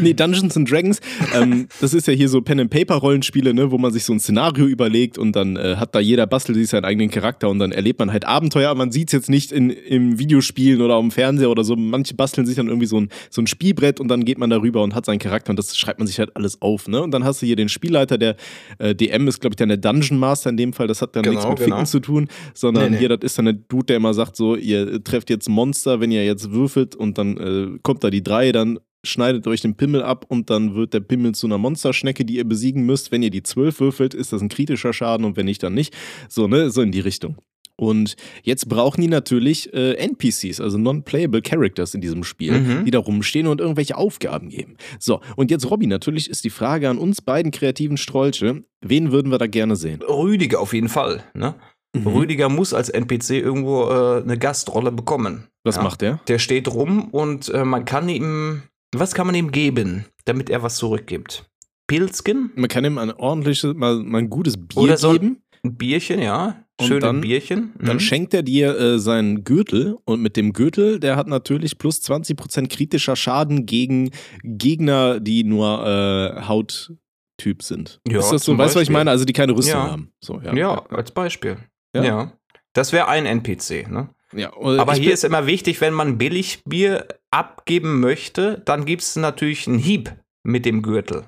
[0.00, 1.00] nee, Dungeons and Dragons,
[1.34, 5.18] ähm, das ist ja hier so Pen-and-Paper-Rollenspiele, ne, wo man sich so ein Szenario überlegt
[5.18, 8.12] und dann äh, hat da jeder bastelt sich seinen eigenen Charakter und dann erlebt man
[8.12, 8.74] halt Abenteuer.
[8.74, 11.76] Man sieht es jetzt nicht in, im Videospielen oder am Fernseher oder so.
[11.76, 14.82] Manche basteln sich dann irgendwie so ein, so ein Spielbrett und dann geht man darüber
[14.82, 16.88] und hat seinen Charakter und das schreibt man sich halt alles auf.
[16.88, 17.02] Ne?
[17.02, 18.36] Und dann hast du hier den Spielleiter, der
[18.78, 20.86] äh, DM ist, glaube ich, dann der Dungeon Master in dem Fall.
[20.86, 21.76] Das hat dann genau, nichts mit genau.
[21.76, 22.98] Ficken zu tun, sondern nee, nee.
[22.98, 26.10] hier, das ist dann der Dude, der immer sagt, so, ihr trefft jetzt Monster, wenn
[26.10, 30.02] ihr jetzt würfelt und dann äh, kommt da die drei, dann schneidet euch den Pimmel
[30.02, 33.10] ab und dann wird der Pimmel zu einer Monsterschnecke, die ihr besiegen müsst.
[33.10, 35.96] Wenn ihr die zwölf würfelt, ist das ein kritischer Schaden und wenn nicht, dann nicht.
[36.28, 37.36] So, ne, so in die Richtung.
[37.80, 42.84] Und jetzt brauchen die natürlich äh, NPCs, also Non-Playable Characters in diesem Spiel, mhm.
[42.84, 44.76] die da rumstehen und irgendwelche Aufgaben geben.
[44.98, 49.32] So, und jetzt Robby, natürlich ist die Frage an uns beiden kreativen Strolche, wen würden
[49.32, 50.02] wir da gerne sehen?
[50.02, 51.54] Rüdiger auf jeden Fall, ne?
[51.96, 52.06] Mhm.
[52.06, 55.48] Rüdiger muss als NPC irgendwo äh, eine Gastrolle bekommen.
[55.64, 55.82] Was ja.
[55.82, 56.20] macht der?
[56.28, 58.62] Der steht rum und äh, man kann ihm,
[58.94, 61.50] was kann man ihm geben, damit er was zurückgibt?
[61.88, 62.52] Pilzken?
[62.54, 65.42] Man kann ihm ein ordentliches, mal, mal ein gutes Bier Oder so geben.
[65.62, 66.64] Ein Bierchen, ja.
[66.80, 67.74] Schöne dann, Bierchen.
[67.78, 67.86] Mhm.
[67.86, 72.00] Dann schenkt er dir äh, seinen Gürtel und mit dem Gürtel, der hat natürlich plus
[72.00, 74.10] 20% kritischer Schaden gegen
[74.42, 78.00] Gegner, die nur äh, Hauttyp sind.
[78.08, 78.56] Ja, ist das so?
[78.56, 79.10] Weißt du, was ich meine?
[79.10, 79.90] Also die keine Rüstung ja.
[79.90, 80.12] haben.
[80.20, 80.54] So, ja.
[80.54, 81.58] ja, als Beispiel.
[81.94, 82.04] Ja.
[82.04, 82.32] ja.
[82.72, 84.08] Das wäre ein NPC, ne?
[84.32, 89.66] Ja, Aber hier ist immer wichtig, wenn man Billigbier abgeben möchte, dann gibt es natürlich
[89.66, 90.14] einen Hieb
[90.44, 91.24] mit dem Gürtel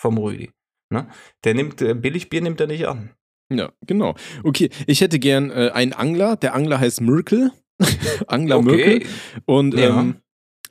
[0.00, 0.50] vom Rüdi.
[0.90, 1.06] Ne?
[1.44, 3.10] Der nimmt, äh, Billigbier nimmt er nicht an.
[3.52, 4.14] Ja, genau.
[4.42, 6.36] Okay, ich hätte gern äh, einen Angler.
[6.36, 7.52] Der Angler heißt Merkel.
[8.26, 8.76] Angler okay.
[8.76, 9.08] Merkel.
[9.44, 10.00] Und ja.
[10.00, 10.16] ähm,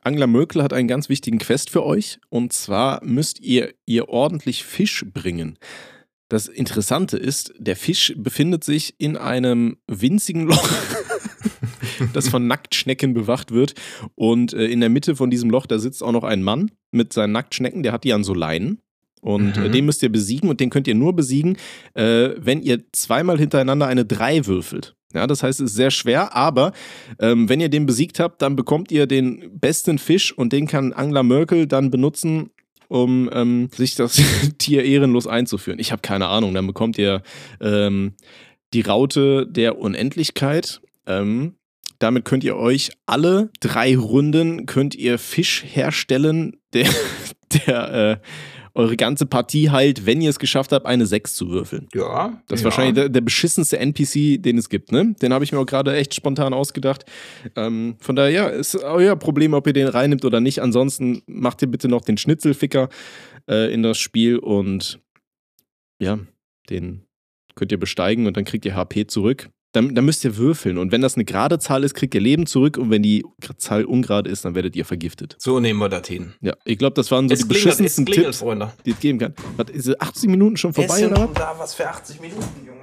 [0.01, 2.19] Angler Merkel hat einen ganz wichtigen Quest für euch.
[2.29, 5.57] Und zwar müsst ihr ihr ordentlich Fisch bringen.
[6.27, 10.67] Das Interessante ist, der Fisch befindet sich in einem winzigen Loch,
[12.13, 13.75] das von Nacktschnecken bewacht wird.
[14.15, 17.13] Und äh, in der Mitte von diesem Loch, da sitzt auch noch ein Mann mit
[17.13, 18.79] seinen Nacktschnecken, der hat die an so Leinen.
[19.21, 19.71] Und äh, mhm.
[19.71, 21.57] den müsst ihr besiegen und den könnt ihr nur besiegen,
[21.93, 24.95] äh, wenn ihr zweimal hintereinander eine 3 würfelt.
[25.15, 26.73] Ja, das heißt, es ist sehr schwer, aber
[27.19, 30.91] ähm, wenn ihr den besiegt habt, dann bekommt ihr den besten Fisch und den kann
[30.91, 32.49] Angler Merkel dann benutzen,
[32.87, 34.21] um ähm, sich das
[34.57, 35.79] Tier ehrenlos einzuführen.
[35.79, 36.53] Ich habe keine Ahnung.
[36.53, 37.21] Dann bekommt ihr
[37.61, 38.13] ähm,
[38.73, 40.81] die Raute der Unendlichkeit.
[41.07, 41.55] Ähm,
[41.99, 46.89] damit könnt ihr euch alle drei Runden könnt ihr Fisch herstellen, der,
[47.67, 48.17] der äh,
[48.75, 51.87] eure ganze Partie heilt, wenn ihr es geschafft habt, eine 6 zu würfeln.
[51.93, 52.41] Ja.
[52.47, 52.65] Das ist ja.
[52.65, 55.15] wahrscheinlich der, der, beschissenste NPC, den es gibt, ne?
[55.21, 57.05] Den habe ich mir auch gerade echt spontan ausgedacht.
[57.55, 60.61] Ähm, von daher, ja, ist euer Problem, ob ihr den reinnimmt oder nicht.
[60.61, 62.89] Ansonsten macht ihr bitte noch den Schnitzelficker
[63.49, 64.99] äh, in das Spiel und
[65.99, 66.19] ja,
[66.69, 67.05] den
[67.55, 70.77] könnt ihr besteigen und dann kriegt ihr HP zurück dann, dann, müsst ihr würfeln.
[70.77, 72.77] Und wenn das eine gerade Zahl ist, kriegt ihr Leben zurück.
[72.77, 73.25] Und wenn die
[73.57, 75.35] Zahl ungerade ist, dann werdet ihr vergiftet.
[75.39, 76.33] So nehmen wir das hin.
[76.41, 78.71] Ja, ich glaube, das waren so es die klingelt, beschissensten Tipps, Freunde.
[78.85, 79.33] die es geben kann.
[79.57, 81.29] Was, ist 80 Minuten schon vorbei, es oder?
[81.33, 82.79] Da was für 80 Minuten, Junge.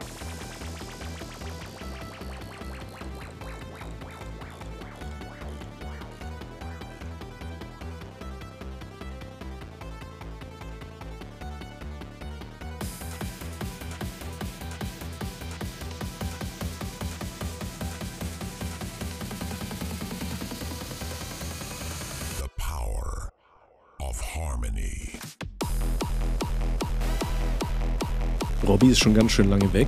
[28.83, 29.87] Robby ist schon ganz schön lange weg.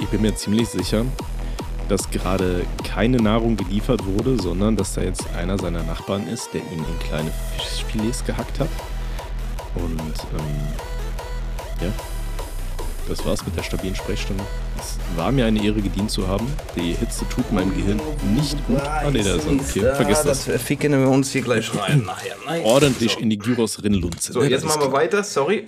[0.00, 1.04] Ich bin mir ziemlich sicher,
[1.90, 6.62] dass gerade keine Nahrung geliefert wurde, sondern dass da jetzt einer seiner Nachbarn ist, der
[6.62, 8.68] ihn in kleine Fischfilets gehackt hat.
[9.74, 10.56] Und ähm,
[11.82, 11.92] ja,
[13.10, 14.42] das war's mit der stabilen Sprechstunde.
[14.78, 16.46] Es war mir eine Ehre, gedient zu haben.
[16.76, 18.00] Die Hitze tut meinem Gehirn
[18.34, 18.80] nicht gut.
[18.80, 19.52] Ah, nee, da ist er.
[19.52, 20.46] Okay, vergesst das.
[20.46, 22.08] Das ficken wir uns hier gleich rein.
[22.64, 24.32] Ordentlich in die Gyros Rinlunze.
[24.32, 25.22] So, jetzt machen wir weiter.
[25.22, 25.66] Sorry.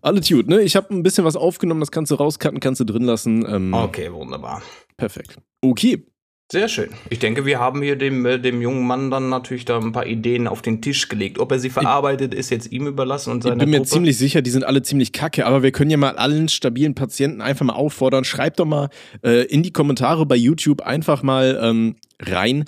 [0.00, 0.62] Alles gut, ne?
[0.62, 3.44] Ich habe ein bisschen was aufgenommen, das kannst du rauscutten, kannst du drin lassen.
[3.48, 4.62] Ähm, okay, wunderbar.
[4.96, 5.36] Perfekt.
[5.60, 6.04] Okay.
[6.50, 6.88] Sehr schön.
[7.10, 10.06] Ich denke, wir haben hier dem, äh, dem jungen Mann dann natürlich da ein paar
[10.06, 11.38] Ideen auf den Tisch gelegt.
[11.38, 13.90] Ob er sie verarbeitet, ist jetzt ihm überlassen und seiner Ich bin mir Gruppe.
[13.90, 17.42] ziemlich sicher, die sind alle ziemlich kacke, aber wir können ja mal allen stabilen Patienten
[17.42, 18.24] einfach mal auffordern.
[18.24, 18.88] Schreibt doch mal
[19.22, 22.64] äh, in die Kommentare bei YouTube einfach mal ähm, rein,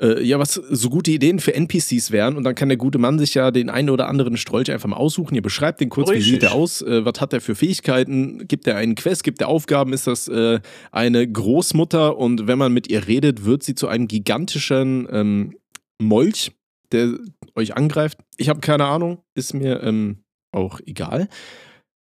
[0.00, 2.36] äh, ja, was so gute Ideen für NPCs wären.
[2.36, 4.96] Und dann kann der gute Mann sich ja den einen oder anderen Strolch einfach mal
[4.96, 5.34] aussuchen.
[5.34, 6.26] Ihr beschreibt den kurz, Richtig.
[6.26, 9.40] wie sieht er aus, äh, was hat er für Fähigkeiten, gibt er einen Quest, gibt
[9.40, 13.74] er Aufgaben, ist das äh, eine Großmutter und wenn man mit ihr redet, wird sie
[13.74, 15.56] zu einem gigantischen ähm,
[16.00, 16.52] Molch,
[16.92, 17.18] der
[17.54, 18.18] euch angreift.
[18.36, 20.18] Ich habe keine Ahnung, ist mir ähm,
[20.52, 21.28] auch egal.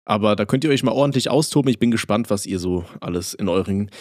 [0.05, 1.69] Aber da könnt ihr euch mal ordentlich austoben.
[1.69, 3.91] Ich bin gespannt, was ihr so alles in euren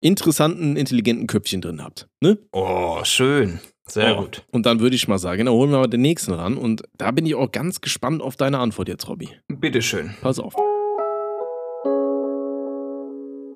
[0.00, 2.08] interessanten, intelligenten Köpfchen drin habt.
[2.20, 2.38] Ne?
[2.52, 3.60] Oh, schön.
[3.88, 4.44] Sehr Oh, gut.
[4.50, 6.56] Und dann würde ich mal sagen, dann holen wir mal den nächsten ran.
[6.56, 9.28] Und da bin ich auch ganz gespannt auf deine Antwort jetzt, Robby.
[9.48, 10.14] Bitteschön.
[10.20, 10.54] Pass auf.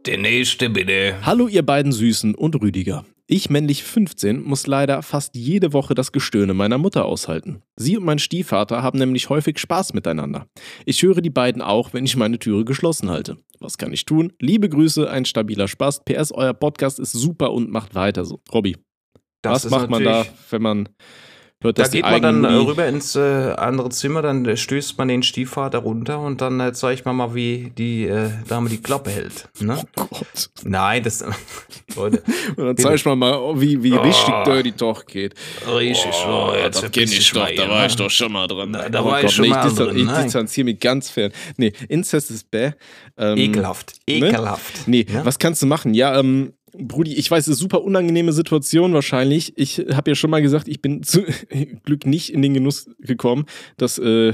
[0.07, 1.15] Der nächste bitte.
[1.27, 3.05] Hallo ihr beiden Süßen und Rüdiger.
[3.27, 7.63] Ich, männlich 15, muss leider fast jede Woche das Gestöhne meiner Mutter aushalten.
[7.77, 10.47] Sie und mein Stiefvater haben nämlich häufig Spaß miteinander.
[10.87, 13.37] Ich höre die beiden auch, wenn ich meine Türe geschlossen halte.
[13.59, 14.33] Was kann ich tun?
[14.41, 16.05] Liebe Grüße, ein stabiler Spaß.
[16.07, 18.41] PS, euer Podcast ist super und macht weiter so.
[18.55, 18.79] Robby,
[19.43, 20.89] Das was macht man da, wenn man
[21.63, 25.09] hört, Da geht man dann äh, rüber ins äh, andere Zimmer, dann äh, stößt man
[25.09, 29.11] den Stiefvater runter und dann äh, zeigt man mal, wie die äh, Dame die Klappe
[29.11, 29.49] hält.
[29.61, 29.83] Ne?
[29.99, 30.51] Oh Gott.
[30.65, 31.25] Nein, das.
[31.97, 32.23] Leute,
[32.57, 34.01] Und dann zeig ich mal, mal wie, wie Oh.
[34.03, 35.35] richtig dirty doch geht.
[35.69, 36.13] richtig.
[36.27, 37.87] Oh, jetzt das ein kenn ich doch, da war ne?
[37.87, 38.73] ich doch schon mal dran.
[38.73, 41.33] Da- da Oh war ich schon nee, mal distan- drin, Ich distanziere mich ganz fern.
[41.57, 42.73] Nee, Inzest ist bäh.
[43.19, 43.95] Ähm, Ekelhaft.
[44.09, 44.15] ne?
[44.17, 44.87] Ekelhaft.
[44.87, 45.25] Nee, Ja?
[45.27, 45.93] was kannst du machen?
[45.95, 49.57] Ja, ähm, Brudi, ich weiß, es ist super unangenehme Situation wahrscheinlich.
[49.57, 51.25] Ich habe ja schon mal gesagt, ich bin zu
[51.85, 53.45] Glück nicht in den Genuss gekommen,
[53.77, 54.33] das äh,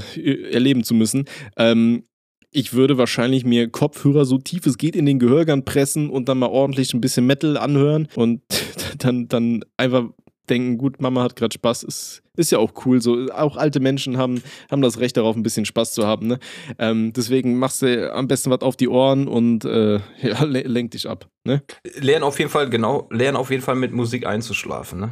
[0.51, 1.25] erleben zu müssen.
[1.57, 2.03] Ähm,
[2.51, 6.39] ich würde wahrscheinlich mir Kopfhörer so tief es geht in den Gehörgang pressen und dann
[6.39, 8.41] mal ordentlich ein bisschen Metal anhören und
[8.97, 10.05] dann, dann einfach
[10.49, 13.01] denken, gut, Mama hat gerade Spaß, ist, ist ja auch cool.
[13.01, 14.41] So, auch alte Menschen haben,
[14.71, 16.27] haben das Recht darauf, ein bisschen Spaß zu haben.
[16.27, 16.39] Ne?
[16.79, 20.91] Ähm, deswegen machst du am besten was auf die Ohren und äh, ja, le lenk
[20.91, 21.29] dich ab.
[21.43, 21.63] Ne?
[21.99, 24.99] Lern auf jeden Fall, genau, lern auf jeden Fall mit Musik einzuschlafen.
[24.99, 25.09] Ne?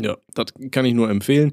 [0.00, 1.52] Ja, das kann ich nur empfehlen.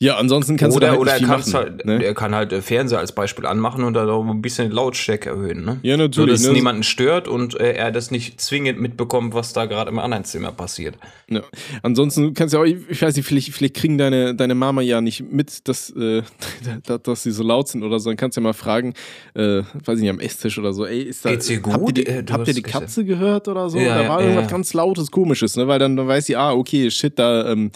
[0.00, 1.64] Ja, ansonsten kannst oder du da halt oder nicht er, viel machen.
[1.78, 2.04] halt, ne?
[2.04, 5.64] er kann halt äh, Fernseher als Beispiel anmachen und dann auch ein bisschen Lautstärke erhöhen.
[5.64, 5.78] Ne?
[5.82, 6.32] Ja, So, natürlich.
[6.32, 6.52] dass es ne?
[6.52, 10.50] niemanden stört und äh, er das nicht zwingend mitbekommt, was da gerade im anderen Zimmer
[10.50, 10.96] passiert.
[11.30, 11.42] Ja.
[11.82, 15.30] Ansonsten kannst du auch, ich weiß nicht, vielleicht, vielleicht kriegen deine, deine Mama ja nicht
[15.32, 16.22] mit, dass, äh,
[16.84, 18.10] dass, dass sie so laut sind oder so.
[18.10, 18.94] Dann kannst du ja mal fragen,
[19.34, 21.30] äh, weiß ich nicht, am Esstisch oder so, ey, ist da.
[21.30, 21.96] Geht's ihr Habt ihr gut?
[21.96, 23.78] die, Äh, habt ihr die Katze gehört oder so?
[23.78, 25.68] Ja, da war ja, irgendwas ganz Lautes, Komisches, ne?
[25.68, 27.70] Weil dann, dann weiß sie, ah, okay, shit, da, ähm,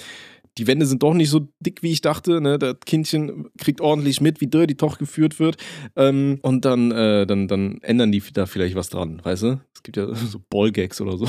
[0.59, 2.41] die Wände sind doch nicht so dick, wie ich dachte.
[2.41, 2.59] Ne?
[2.59, 5.57] Das Kindchen kriegt ordentlich mit, wie Dirty Toch geführt wird.
[5.97, 9.61] Ähm, und dann, äh, dann, dann ändern die da vielleicht was dran, weißt du?
[9.75, 11.27] Es gibt ja so Ballgags oder so.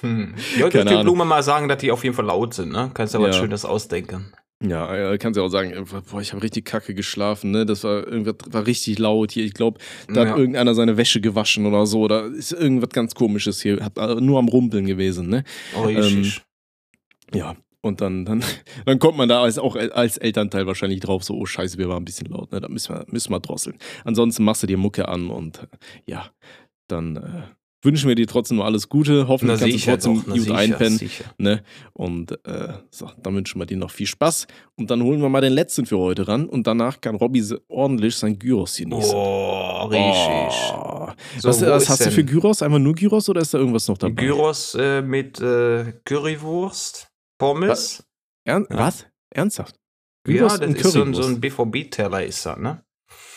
[0.00, 0.34] Hm.
[0.56, 1.02] Ich würde Ahnung.
[1.04, 2.72] Blume mal sagen, dass die auf jeden Fall laut sind.
[2.72, 2.90] Ne?
[2.94, 3.32] Kannst du aber Ja.
[3.32, 4.32] was Schönes ausdenken.
[4.60, 7.64] Ja, äh, kannst ja auch sagen, äh, boah, ich habe richtig kacke geschlafen, ne?
[7.64, 9.44] Das war irgendwas war richtig laut hier.
[9.44, 9.78] Ich glaube,
[10.12, 10.30] da Ja.
[10.30, 12.08] hat irgendeiner seine Wäsche gewaschen oder so.
[12.08, 13.84] Da ist irgendwas ganz komisches hier.
[13.84, 15.44] Hat äh, nur am Rumpeln gewesen, ne?
[15.76, 16.42] Oh, richtig.
[17.32, 17.54] Ja.
[17.80, 18.42] Und dann, dann,
[18.86, 22.02] dann kommt man da als, auch als Elternteil wahrscheinlich drauf, so, oh scheiße, wir waren
[22.02, 22.60] ein bisschen laut, ne?
[22.60, 23.78] Da müssen wir, müssen wir drosseln.
[24.04, 25.66] Ansonsten machst du dir Mucke an und äh,
[26.06, 26.26] ja,
[26.88, 27.22] dann äh,
[27.84, 29.12] wünschen wir dir trotzdem nur alles Gute.
[29.22, 30.98] na Hoffentlich kannst du sicher, trotzdem doch, gut sicher, einpennen.
[30.98, 31.24] sicher.
[31.38, 31.62] Ne?
[31.92, 34.48] Und äh, so, dann wünschen wir dir noch viel Spaß.
[34.74, 36.46] Und dann holen wir mal den letzten für heute ran.
[36.48, 39.14] Und danach kann Robby ordentlich sein Gyros genießen.
[39.14, 40.72] Oh, richtig.
[40.74, 41.08] Oh.
[41.38, 42.62] So, was was hast du denn- für Gyros?
[42.62, 44.14] Einfach nur Gyros oder ist da irgendwas noch dabei?
[44.24, 47.07] Gyros äh, mit äh, Currywurst,
[47.38, 48.04] Pommes.
[48.44, 48.78] Ern Ja.
[48.78, 49.06] Was?
[49.30, 49.76] Ernsthaft?
[50.26, 52.82] Ja, Gyros das ist so ein, so ein BVB-Teller, ist das, ne?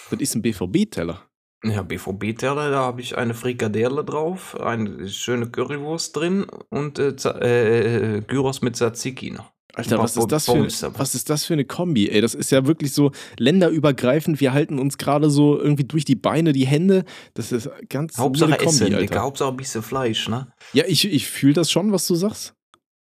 [0.10, 1.22] das ist ein BVB-Teller.
[1.64, 7.40] Ja, BVB-Teller, da habe ich eine Frikadelle drauf, eine schöne Currywurst drin und äh, Za-
[7.40, 9.52] äh, Gyros mit Tzatziki noch.
[9.74, 12.10] Alter, was ist, das für, was ist das für eine Kombi?
[12.10, 14.42] Ey, das ist ja wirklich so länderübergreifend.
[14.42, 17.06] Wir halten uns gerade so irgendwie durch die Beine, die Hände.
[17.36, 18.98] Das ist ganz Hauptsache weirde Essen, Alter.
[19.00, 20.52] Digga, Hauptsache ein bisschen Fleisch, ne?
[20.74, 22.54] Ja, ich, ich fühle das schon, was du sagst.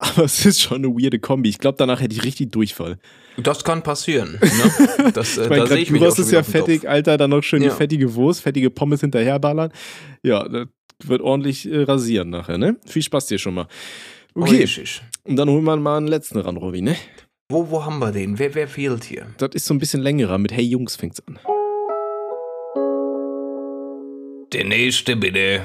[0.03, 1.49] Aber es ist schon eine weirde Kombi.
[1.49, 2.97] Ich glaube, danach hätte ich richtig Durchfall.
[3.37, 5.11] Das kann passieren, ne?
[5.13, 7.17] Das, äh, Ich meine, da ich mich schon ist ja fettig, Alter.
[7.17, 7.69] Dann noch schön Ja.
[7.69, 9.71] die fettige Wurst, fettige Pommes hinterherballern.
[10.23, 10.67] Ja, das
[11.03, 12.77] wird ordentlich äh, rasieren nachher, ne?
[12.87, 13.67] Viel Spaß dir schon mal.
[14.33, 15.01] Okay, Richtig.
[15.23, 16.95] und dann holen wir mal einen letzten ran, Robby, ne?
[17.49, 18.39] Wo, wo haben wir den?
[18.39, 19.27] Wer, wer fehlt hier?
[19.37, 20.37] Das ist so ein bisschen längerer.
[20.39, 21.37] Mit Hey Jungs fängt's an.
[24.53, 25.61] Der nächste bitte.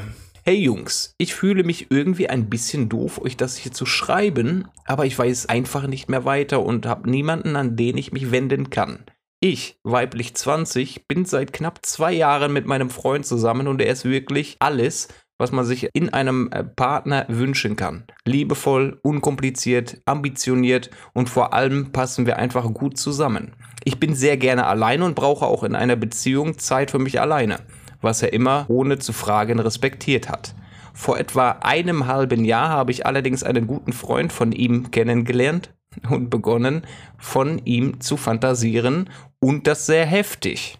[0.48, 5.04] Hey Jungs, ich fühle mich irgendwie ein bisschen doof, euch das hier zu schreiben, aber
[5.04, 9.00] ich weiß einfach nicht mehr weiter und habe niemanden, an den ich mich wenden kann.
[9.40, 14.04] Ich, weiblich 20, bin seit knapp zwei Jahren mit meinem Freund zusammen und er ist
[14.04, 18.04] wirklich alles, was man sich in einem äh, Partner wünschen kann.
[18.24, 23.56] Liebevoll, unkompliziert, ambitioniert und vor allem passen wir einfach gut zusammen.
[23.82, 27.58] Ich bin sehr gerne alleine und brauche auch in einer Beziehung Zeit für mich alleine,
[28.00, 30.54] was er immer ohne zu fragen respektiert hat.
[30.94, 35.74] Vor etwa einem halben Jahr habe ich allerdings einen guten Freund von ihm kennengelernt
[36.08, 36.82] und begonnen,
[37.18, 40.78] von ihm zu fantasieren und das sehr heftig.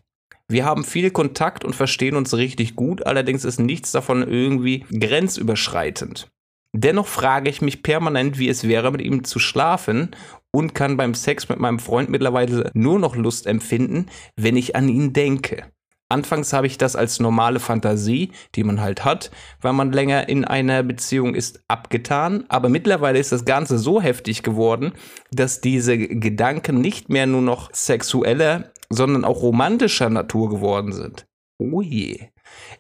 [0.49, 6.29] Wir haben viel Kontakt und verstehen uns richtig gut, allerdings ist nichts davon irgendwie grenzüberschreitend.
[6.73, 10.11] Dennoch frage ich mich permanent, wie es wäre, mit ihm zu schlafen
[10.53, 14.07] und kann beim Sex mit meinem Freund mittlerweile nur noch Lust empfinden,
[14.37, 15.65] wenn ich an ihn denke.
[16.09, 20.45] Anfangs habe ich das als normale Fantasie, die man halt hat, weil man länger in
[20.45, 22.45] einer Beziehung ist, abgetan.
[22.49, 24.93] Aber mittlerweile ist das Ganze so heftig geworden,
[25.33, 31.27] dass diese Gedanken nicht mehr nur noch sexueller, sondern auch romantischer Natur geworden sind.
[31.59, 32.29] Oh je.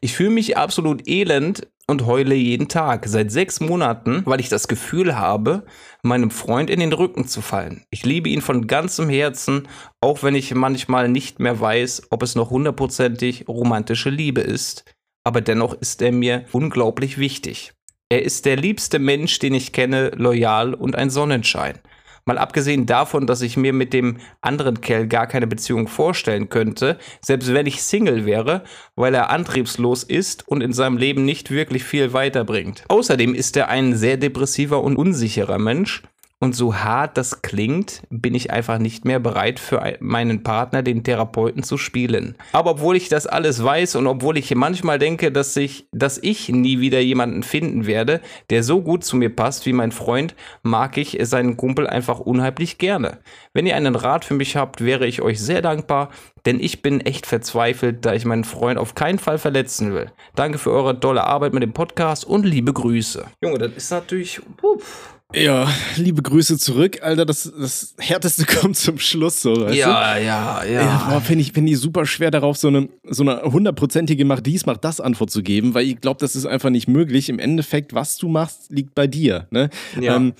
[0.01, 4.69] Ich fühle mich absolut elend und heule jeden Tag seit sechs Monaten, weil ich das
[4.69, 5.64] Gefühl habe,
[6.03, 7.85] meinem Freund in den Rücken zu fallen.
[7.91, 9.69] Ich liebe ihn von ganzem Herzen,
[10.01, 14.85] auch wenn ich manchmal nicht mehr weiß, ob es noch hundertprozentig romantische Liebe ist.
[15.25, 17.73] Aber dennoch ist er mir unglaublich wichtig.
[18.09, 21.81] Er ist der liebste Mensch, den ich kenne, loyal und ein Sonnenschein.
[22.29, 26.99] Mal abgesehen davon, dass ich mir mit dem anderen Kerl gar keine Beziehung vorstellen könnte,
[27.20, 28.64] selbst wenn ich Single wäre,
[28.97, 32.85] weil er antriebslos ist und in seinem Leben nicht wirklich viel weiterbringt.
[32.89, 36.03] Außerdem ist er ein sehr depressiver und unsicherer Mensch
[36.39, 41.03] und so hart das klingt, bin ich einfach nicht mehr bereit für meinen Partner, den
[41.03, 42.37] Therapeuten, zu spielen.
[42.53, 46.51] Aber obwohl ich das alles weiß und obwohl ich manchmal denke, dass ich, dass ich
[46.51, 48.20] nie wieder jemanden finden werde,
[48.51, 52.76] der so gut zu mir passt wie mein Freund, mag ich seinen Kumpel einfach unheimlich
[52.76, 53.18] gerne.
[53.55, 56.11] Wenn ihr einen Rat für mich habt, wäre ich euch sehr dankbar,
[56.45, 60.12] denn ich bin echt verzweifelt, da ich meinen Freund auf keinen Fall verletzen will.
[60.34, 63.24] Danke für eure tolle Arbeit mit dem Podcast und liebe Grüße.
[63.43, 64.41] Junge, das ist natürlich.
[64.62, 65.16] Uff.
[65.37, 67.26] Ja, liebe Grüße zurück, Alter.
[67.26, 69.66] Das, das Härteste kommt zum Schluss, so.
[69.66, 70.24] Weißt ja, du?
[70.24, 71.20] ja, ja, ja.
[71.20, 74.78] Finde ich, find ich super schwer darauf, so eine, so eine hundertprozentige Mach dies, mach
[74.78, 77.28] das Antwort zu geben, weil ich glaube, das ist einfach nicht möglich.
[77.28, 79.47] Im Endeffekt, was du machst, liegt bei dir.
[79.51, 79.68] Ne?
[80.01, 80.16] Ja.
[80.16, 80.32] Ähm,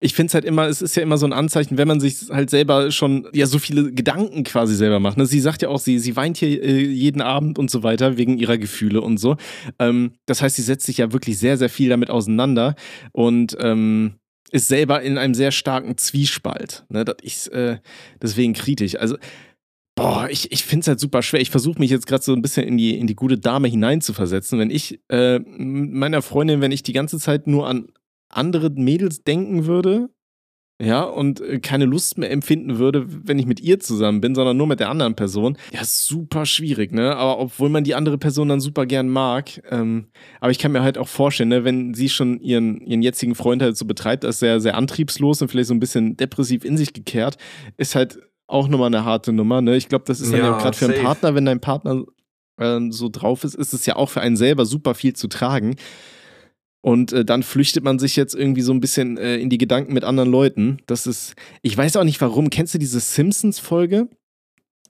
[0.00, 2.28] ich finde es halt immer, es ist ja immer so ein Anzeichen, wenn man sich
[2.30, 5.16] halt selber schon ja so viele Gedanken quasi selber macht.
[5.16, 5.24] Ne?
[5.24, 8.36] Sie sagt ja auch, sie, sie weint hier äh, jeden Abend und so weiter wegen
[8.36, 9.36] ihrer Gefühle und so.
[9.78, 12.74] Ähm, das heißt, sie setzt sich ja wirklich sehr, sehr viel damit auseinander
[13.12, 14.16] und ähm,
[14.54, 16.84] ist selber in einem sehr starken Zwiespalt.
[16.88, 17.04] Ne?
[17.04, 17.78] Das ist äh,
[18.22, 18.94] deswegen kritisch.
[18.94, 19.16] Also,
[19.96, 21.40] boah, ich, ich finde es halt super schwer.
[21.40, 24.60] Ich versuche mich jetzt gerade so ein bisschen in die, in die gute Dame hineinzuversetzen.
[24.60, 27.88] Wenn ich äh, meiner Freundin, wenn ich die ganze Zeit nur an
[28.28, 30.10] andere Mädels denken würde,
[30.84, 34.56] ja, und äh, keine Lust mehr empfinden würde, wenn ich mit ihr zusammen bin, sondern
[34.56, 35.56] nur mit der anderen Person.
[35.72, 37.16] Ja, super schwierig, ne?
[37.16, 40.08] Aber obwohl man die andere Person dann super gern mag, ähm,
[40.40, 43.62] aber ich kann mir halt auch vorstellen, ne, wenn sie schon ihren, ihren jetzigen Freund
[43.62, 46.92] halt so betreibt, als sehr, sehr antriebslos und vielleicht so ein bisschen depressiv in sich
[46.92, 47.38] gekehrt,
[47.76, 49.76] ist halt auch nochmal eine harte Nummer, ne?
[49.76, 52.04] Ich glaube, das ist dann ja, ja gerade für einen Partner, wenn dein Partner
[52.58, 55.76] ähm, so drauf ist, ist es ja auch für einen selber super viel zu tragen.
[56.84, 59.94] Und äh, dann flüchtet man sich jetzt irgendwie so ein bisschen äh, in die Gedanken
[59.94, 60.82] mit anderen Leuten.
[60.84, 62.50] Das ist, ich weiß auch nicht warum.
[62.50, 64.10] Kennst du diese Simpsons-Folge,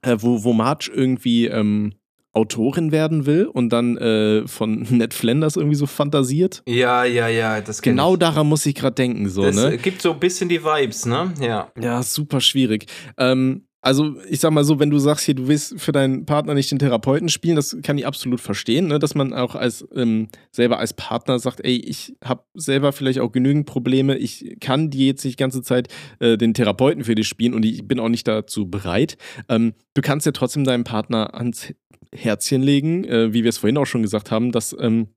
[0.02, 1.94] äh, wo, wo Marge irgendwie ähm,
[2.32, 6.64] Autorin werden will und dann äh, von Ned Flanders irgendwie so fantasiert?
[6.66, 7.60] Ja, ja, ja.
[7.60, 8.18] Das genau ich.
[8.18, 9.28] daran muss ich gerade denken.
[9.28, 9.78] So, das ne?
[9.78, 11.32] gibt so ein bisschen die Vibes, ne?
[11.40, 11.70] Ja.
[11.80, 12.86] Ja, super schwierig.
[13.18, 16.54] Ähm, also ich sag mal so, wenn du sagst hier, du willst für deinen Partner
[16.54, 18.98] nicht den Therapeuten spielen, das kann ich absolut verstehen, ne?
[18.98, 23.30] dass man auch als ähm, selber als Partner sagt, ey, ich habe selber vielleicht auch
[23.30, 27.28] genügend Probleme, ich kann dir jetzt nicht die ganze Zeit äh, den Therapeuten für dich
[27.28, 29.18] spielen und ich bin auch nicht dazu bereit.
[29.50, 31.74] Ähm, du kannst ja trotzdem deinem Partner ans
[32.10, 35.08] Herzchen legen, äh, wie wir es vorhin auch schon gesagt haben, dass ähm,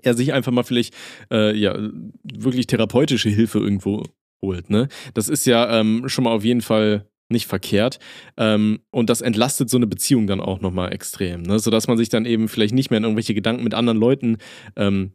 [0.00, 0.94] er sich einfach mal vielleicht
[1.30, 1.76] äh, ja
[2.22, 4.04] wirklich therapeutische Hilfe irgendwo
[4.40, 4.70] holt.
[4.70, 4.88] Ne?
[5.12, 7.98] Das ist ja ähm, schon mal auf jeden Fall nicht verkehrt.
[8.36, 11.58] Ähm, und das entlastet so eine Beziehung dann auch nochmal extrem, ne?
[11.58, 14.38] sodass man sich dann eben vielleicht nicht mehr in irgendwelche Gedanken mit anderen Leuten
[14.76, 15.12] ähm,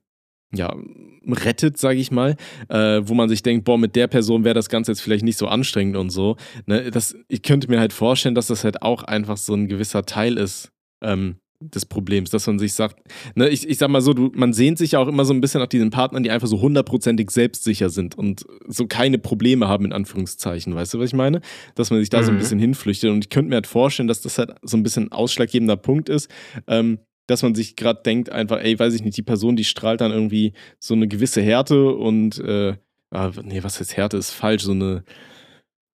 [0.54, 0.76] ja,
[1.28, 2.36] rettet, sage ich mal,
[2.70, 5.38] äh, wo man sich denkt, boah, mit der Person wäre das Ganze jetzt vielleicht nicht
[5.38, 6.38] so anstrengend und so.
[6.66, 6.92] Ne?
[6.92, 10.38] Das, ich könnte mir halt vorstellen, dass das halt auch einfach so ein gewisser Teil
[10.38, 10.72] ist,
[11.04, 11.38] ähm,
[11.74, 13.00] des Problems, dass man sich sagt,
[13.36, 15.42] ne, ich, ich sag mal so, du, man sehnt sich ja auch immer so ein
[15.42, 19.86] bisschen nach diesen Partnern, die einfach so hundertprozentig selbstsicher sind und so keine Probleme haben,
[19.86, 20.76] in Anführungszeichen.
[20.76, 21.42] Weißt du, was ich meine?
[21.76, 22.24] Dass man sich da mhm.
[22.24, 22.40] so ein mhm.
[22.40, 23.12] bisschen hinflüchtet.
[23.12, 26.10] Und ich könnte mir halt vorstellen, dass das halt so ein bisschen ein ausschlaggebender Punkt
[26.10, 26.30] ist,
[26.68, 30.02] ähm, dass man sich gerade denkt, einfach, ey, weiß ich nicht, die Person, die strahlt
[30.02, 32.76] dann irgendwie so eine gewisse Härte und, äh,
[33.12, 35.04] ah, nee, was heißt Härte ist falsch, so eine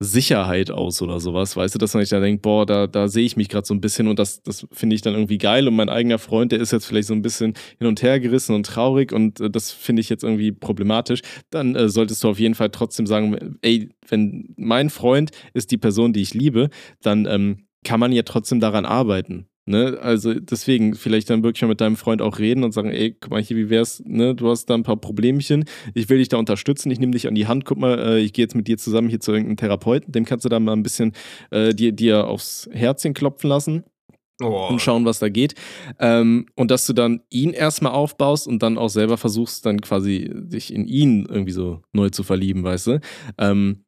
[0.03, 3.23] Sicherheit aus oder sowas, weißt du, dass man sich da denkt, boah, da, da sehe
[3.23, 5.67] ich mich gerade so ein bisschen und das, das finde ich dann irgendwie geil.
[5.67, 8.55] Und mein eigener Freund, der ist jetzt vielleicht so ein bisschen hin und her gerissen
[8.55, 11.21] und traurig und äh, das finde ich jetzt irgendwie problematisch,
[11.51, 15.77] dann äh, solltest du auf jeden Fall trotzdem sagen, ey, wenn mein Freund ist die
[15.77, 16.69] Person, die ich liebe,
[17.03, 19.50] dann ähm, kann man ja trotzdem daran arbeiten.
[19.71, 19.97] Ne?
[20.01, 23.31] Also deswegen vielleicht dann wirklich mal mit deinem Freund auch reden und sagen, ey, guck
[23.31, 24.35] mal hier, wie wär's, ne?
[24.35, 27.35] Du hast da ein paar Problemchen, ich will dich da unterstützen, ich nehme dich an
[27.35, 30.11] die Hand, guck mal, äh, ich gehe jetzt mit dir zusammen hier zu irgendeinem Therapeuten,
[30.11, 31.13] dem kannst du da mal ein bisschen
[31.51, 33.83] äh, dir, dir aufs Herzchen klopfen lassen.
[34.43, 34.69] Oh.
[34.69, 35.53] Und schauen, was da geht.
[35.99, 40.31] Ähm, und dass du dann ihn erstmal aufbaust und dann auch selber versuchst, dann quasi
[40.33, 42.99] dich in ihn irgendwie so neu zu verlieben, weißt du?
[43.37, 43.85] Ähm,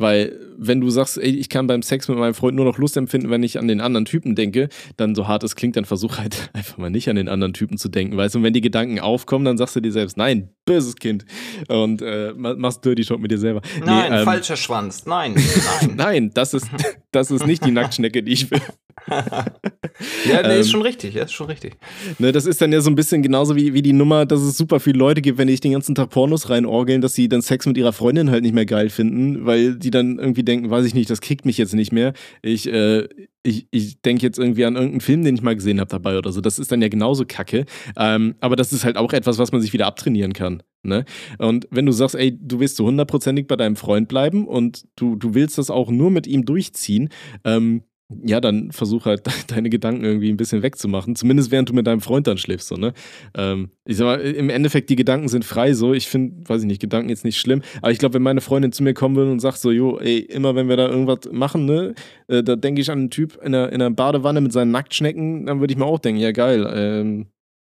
[0.00, 2.96] Weil, wenn du sagst, ey, ich kann beim Sex mit meinem Freund nur noch Lust
[2.96, 6.16] empfinden, wenn ich an den anderen Typen denke, dann so hart es klingt, dann versuch
[6.16, 8.38] halt einfach mal nicht an den anderen Typen zu denken, weißt du?
[8.38, 11.26] Und wenn die Gedanken aufkommen, dann sagst du dir selbst, nein, böses Kind.
[11.68, 13.60] Und äh, machst Dirty Talk mit dir selber.
[13.84, 15.04] Nein, nee, ähm, falscher Schwanz.
[15.04, 15.34] Nein,
[15.80, 15.94] nein.
[15.96, 16.68] nein, das ist,
[17.12, 18.62] das ist nicht die Nacktschnecke, die ich will.
[19.08, 21.76] ja, nee, ähm, ist schon richtig, ja, ist schon richtig.
[22.18, 24.56] Ne, das ist dann ja so ein bisschen genauso wie, wie die Nummer, dass es
[24.56, 27.66] super viele Leute gibt, wenn die den ganzen Tag Pornos reinorgeln, dass sie dann Sex
[27.66, 30.94] mit ihrer Freundin halt nicht mehr geil finden, weil die dann irgendwie denken, weiß ich
[30.94, 32.12] nicht, das kickt mich jetzt nicht mehr.
[32.42, 33.08] Ich, äh,
[33.42, 36.32] ich, ich denke jetzt irgendwie an irgendeinen Film, den ich mal gesehen habe dabei oder
[36.32, 36.40] so.
[36.40, 37.64] Das ist dann ja genauso kacke.
[37.96, 40.62] Ähm, aber das ist halt auch etwas, was man sich wieder abtrainieren kann.
[40.82, 41.04] Ne?
[41.38, 45.16] Und wenn du sagst, ey, du willst so hundertprozentig bei deinem Freund bleiben und du,
[45.16, 47.10] du willst das auch nur mit ihm durchziehen,
[47.44, 47.82] ähm,
[48.24, 51.14] ja, dann versuch halt deine Gedanken irgendwie ein bisschen wegzumachen.
[51.16, 52.92] Zumindest während du mit deinem Freund dann schläfst, so, ne?
[53.34, 55.94] Ähm, ich sag mal, im Endeffekt, die Gedanken sind frei, so.
[55.94, 57.62] Ich finde, weiß ich nicht, Gedanken jetzt nicht schlimm.
[57.82, 60.18] Aber ich glaube, wenn meine Freundin zu mir kommen würde und sagt so, jo, ey,
[60.18, 61.94] immer wenn wir da irgendwas machen, ne,
[62.28, 65.46] äh, da denke ich an einen Typ in einer, in einer Badewanne mit seinen Nacktschnecken,
[65.46, 67.26] dann würde ich mir auch denken, ja, geil, ähm,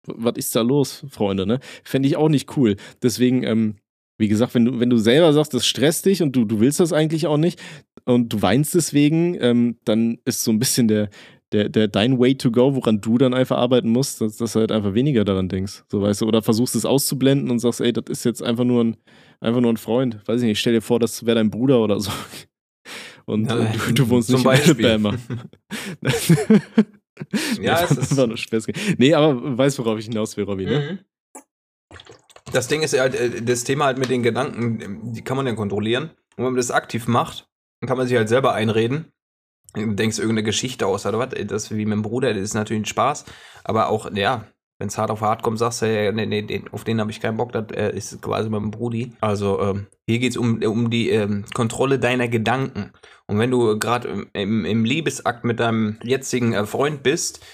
[0.08, 1.60] was ist da los, Freunde, ne?
[1.84, 2.76] Fände ich auch nicht cool.
[3.04, 3.76] Deswegen, ähm,
[4.22, 6.80] wie gesagt, wenn du, wenn du selber sagst, das stresst dich und du, du willst
[6.80, 7.60] das eigentlich auch nicht
[8.06, 11.10] und du weinst deswegen, ähm, dann ist so ein bisschen der,
[11.52, 14.60] der, der dein Way to go, woran du dann einfach arbeiten musst, dass, dass du
[14.60, 15.84] halt einfach weniger daran denkst.
[15.90, 18.84] So weißt du, oder versuchst es auszublenden und sagst, ey, das ist jetzt einfach nur
[18.84, 18.98] ein,
[19.42, 20.20] einfach nur ein Freund.
[20.28, 22.12] Weiß ich nicht, stell dir vor, das wäre dein Bruder oder so.
[23.26, 24.80] Und ja, du, du, wohnst nicht Beispiel.
[24.80, 25.16] in Alabama.
[27.62, 28.12] ja, es ist.
[28.12, 28.68] Einfach nur Spaß.
[28.98, 30.80] Nee, aber weißt, worauf ich hinaus will, Robby, ne?
[30.80, 31.00] Mhm.
[32.52, 35.54] Das Ding ist halt, äh, das Thema halt mit den Gedanken, die kann man ja
[35.54, 36.12] kontrollieren.
[36.36, 37.50] Und wenn man das aktiv macht,
[37.80, 39.12] dann kann man sich halt selber einreden.
[39.74, 42.84] Du denkst irgendeine Geschichte aus oder was, das wie mit dem Bruder, das ist natürlich
[42.84, 43.26] ein Spaß.
[43.64, 44.46] Aber auch, ja,
[44.82, 47.22] wenn es hart auf hart kommt, sagst du, ja, nee, nee, auf den habe ich
[47.22, 49.14] keinen Bock, das äh, ist quasi mit dem Brudi.
[49.22, 52.92] Also ähm, hier geht es um, um die ähm, Kontrolle deiner Gedanken.
[53.28, 57.46] Und wenn du gerade im, im, Liebesakt mit deinem jetzigen äh, Freund bist,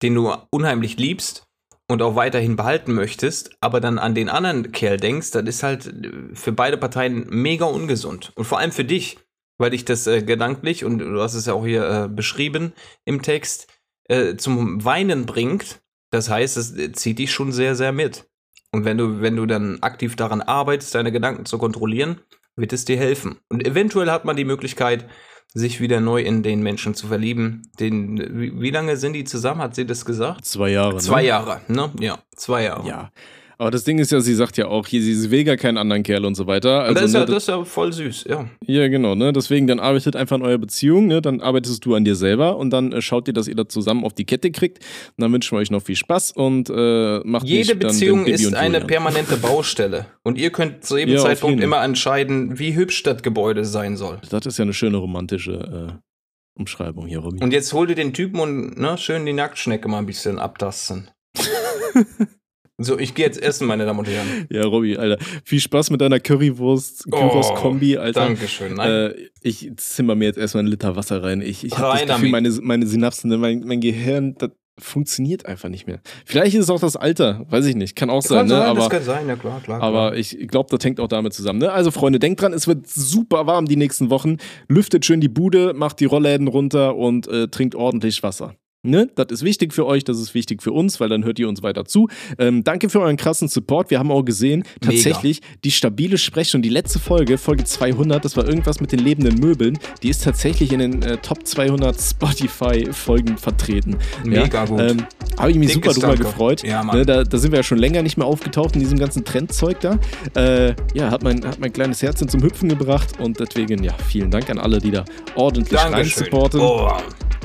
[0.00, 1.45] den du unheimlich liebst,
[1.88, 5.92] und auch weiterhin behalten möchtest, aber dann an den anderen Kerl denkst, das ist halt
[6.34, 8.32] für beide Parteien mega ungesund.
[8.34, 9.18] Und vor allem für dich,
[9.58, 12.72] weil dich das äh, gedanklich, und du hast es ja auch hier äh, beschrieben
[13.04, 13.68] im Text,
[14.08, 15.80] äh, zum Weinen bringt.
[16.10, 18.28] Das heißt, es äh, zieht dich schon sehr, sehr mit.
[18.72, 22.20] Und wenn du, wenn du dann aktiv daran arbeitest, deine Gedanken zu kontrollieren,
[22.56, 23.38] wird es dir helfen.
[23.48, 25.08] Und eventuell hat man die Möglichkeit,
[25.56, 27.62] sich wieder neu in den Menschen zu verlieben.
[27.80, 29.62] Den, wie, wie lange sind die zusammen?
[29.62, 30.44] Hat sie das gesagt?
[30.44, 30.98] Zwei Jahre.
[30.98, 31.28] Zwei ne?
[31.28, 31.90] Jahre, ne?
[31.98, 32.86] Ja, zwei Jahre.
[32.86, 33.10] Ja.
[33.58, 36.02] Aber das Ding ist ja, sie sagt ja auch, hier, sie will gar keinen anderen
[36.02, 36.82] Kerl und so weiter.
[36.82, 38.48] Also, das, ist ja, ne, das ist ja voll süß, ja.
[38.66, 39.32] Ja, genau, ne?
[39.32, 41.22] Deswegen, dann arbeitet einfach an eurer Beziehung, ne?
[41.22, 44.04] Dann arbeitest du an dir selber und dann äh, schaut ihr, dass ihr das zusammen
[44.04, 44.78] auf die Kette kriegt.
[45.16, 48.80] Und dann wünschen wir euch noch viel Spaß und äh, macht Jede Beziehung ist eine
[48.82, 50.06] permanente Baustelle.
[50.22, 54.20] Und ihr könnt zu jedem ja, Zeitpunkt immer entscheiden, wie hübsch das Gebäude sein soll.
[54.28, 57.42] Das ist ja eine schöne romantische äh, Umschreibung hier, Robby.
[57.42, 61.10] Und jetzt hol dir den Typen und ne, schön die Nacktschnecke mal ein bisschen abtasten.
[62.78, 64.46] So, ich gehe jetzt essen, meine Damen und Herren.
[64.50, 65.16] Ja, Robby, Alter.
[65.44, 68.20] Viel Spaß mit deiner Currywurst, Currywurst-Kombi, oh, Alter.
[68.20, 68.74] Dankeschön.
[68.74, 68.90] Nein.
[68.90, 71.40] Äh, ich zimmer mir jetzt erstmal einen Liter Wasser rein.
[71.40, 75.70] Ich, ich habe das Gefühl, meine, meine Synapsen, ne, mein, mein Gehirn, das funktioniert einfach
[75.70, 76.00] nicht mehr.
[76.26, 77.96] Vielleicht ist es auch das Alter, weiß ich nicht.
[77.96, 78.54] Kann auch sein, kann ne?
[78.56, 79.80] Sein, aber, das kann sein, ja klar, klar.
[79.80, 80.16] Aber klar.
[80.16, 81.60] ich glaube, das hängt auch damit zusammen.
[81.60, 81.72] Ne?
[81.72, 84.36] Also, Freunde, denkt dran, es wird super warm die nächsten Wochen.
[84.68, 88.54] Lüftet schön die Bude, macht die Rollläden runter und äh, trinkt ordentlich Wasser.
[88.86, 89.08] Ne?
[89.14, 91.62] Das ist wichtig für euch, das ist wichtig für uns, weil dann hört ihr uns
[91.62, 92.08] weiter zu.
[92.38, 93.90] Ähm, danke für euren krassen Support.
[93.90, 95.54] Wir haben auch gesehen, tatsächlich Mega.
[95.64, 99.78] die stabile Sprechstunde, die letzte Folge, Folge 200, das war irgendwas mit den lebenden Möbeln,
[100.02, 103.96] die ist tatsächlich in den äh, Top 200 Spotify-Folgen vertreten.
[104.24, 104.64] Mega ja?
[104.64, 104.80] gut.
[104.80, 105.06] Ähm,
[105.38, 106.62] Habe ich mich Dickes super drüber gefreut.
[106.62, 107.04] Ja, ne?
[107.04, 109.98] da, da, sind wir ja schon länger nicht mehr aufgetaucht in diesem ganzen Trendzeug da.
[110.34, 114.30] Äh, ja, hat mein, hat mein kleines Herzchen zum Hüpfen gebracht und deswegen, ja, vielen
[114.30, 116.60] Dank an alle, die da ordentlich rein supporten.
[116.60, 116.90] Oh.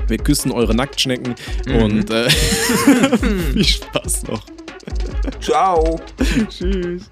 [0.08, 1.31] Wir küssen eure Nacktschnecken
[1.66, 1.76] mhm.
[1.76, 2.30] und äh,
[3.54, 4.46] viel Spaß noch.
[5.40, 6.00] Ciao.
[6.50, 7.10] Tschüss.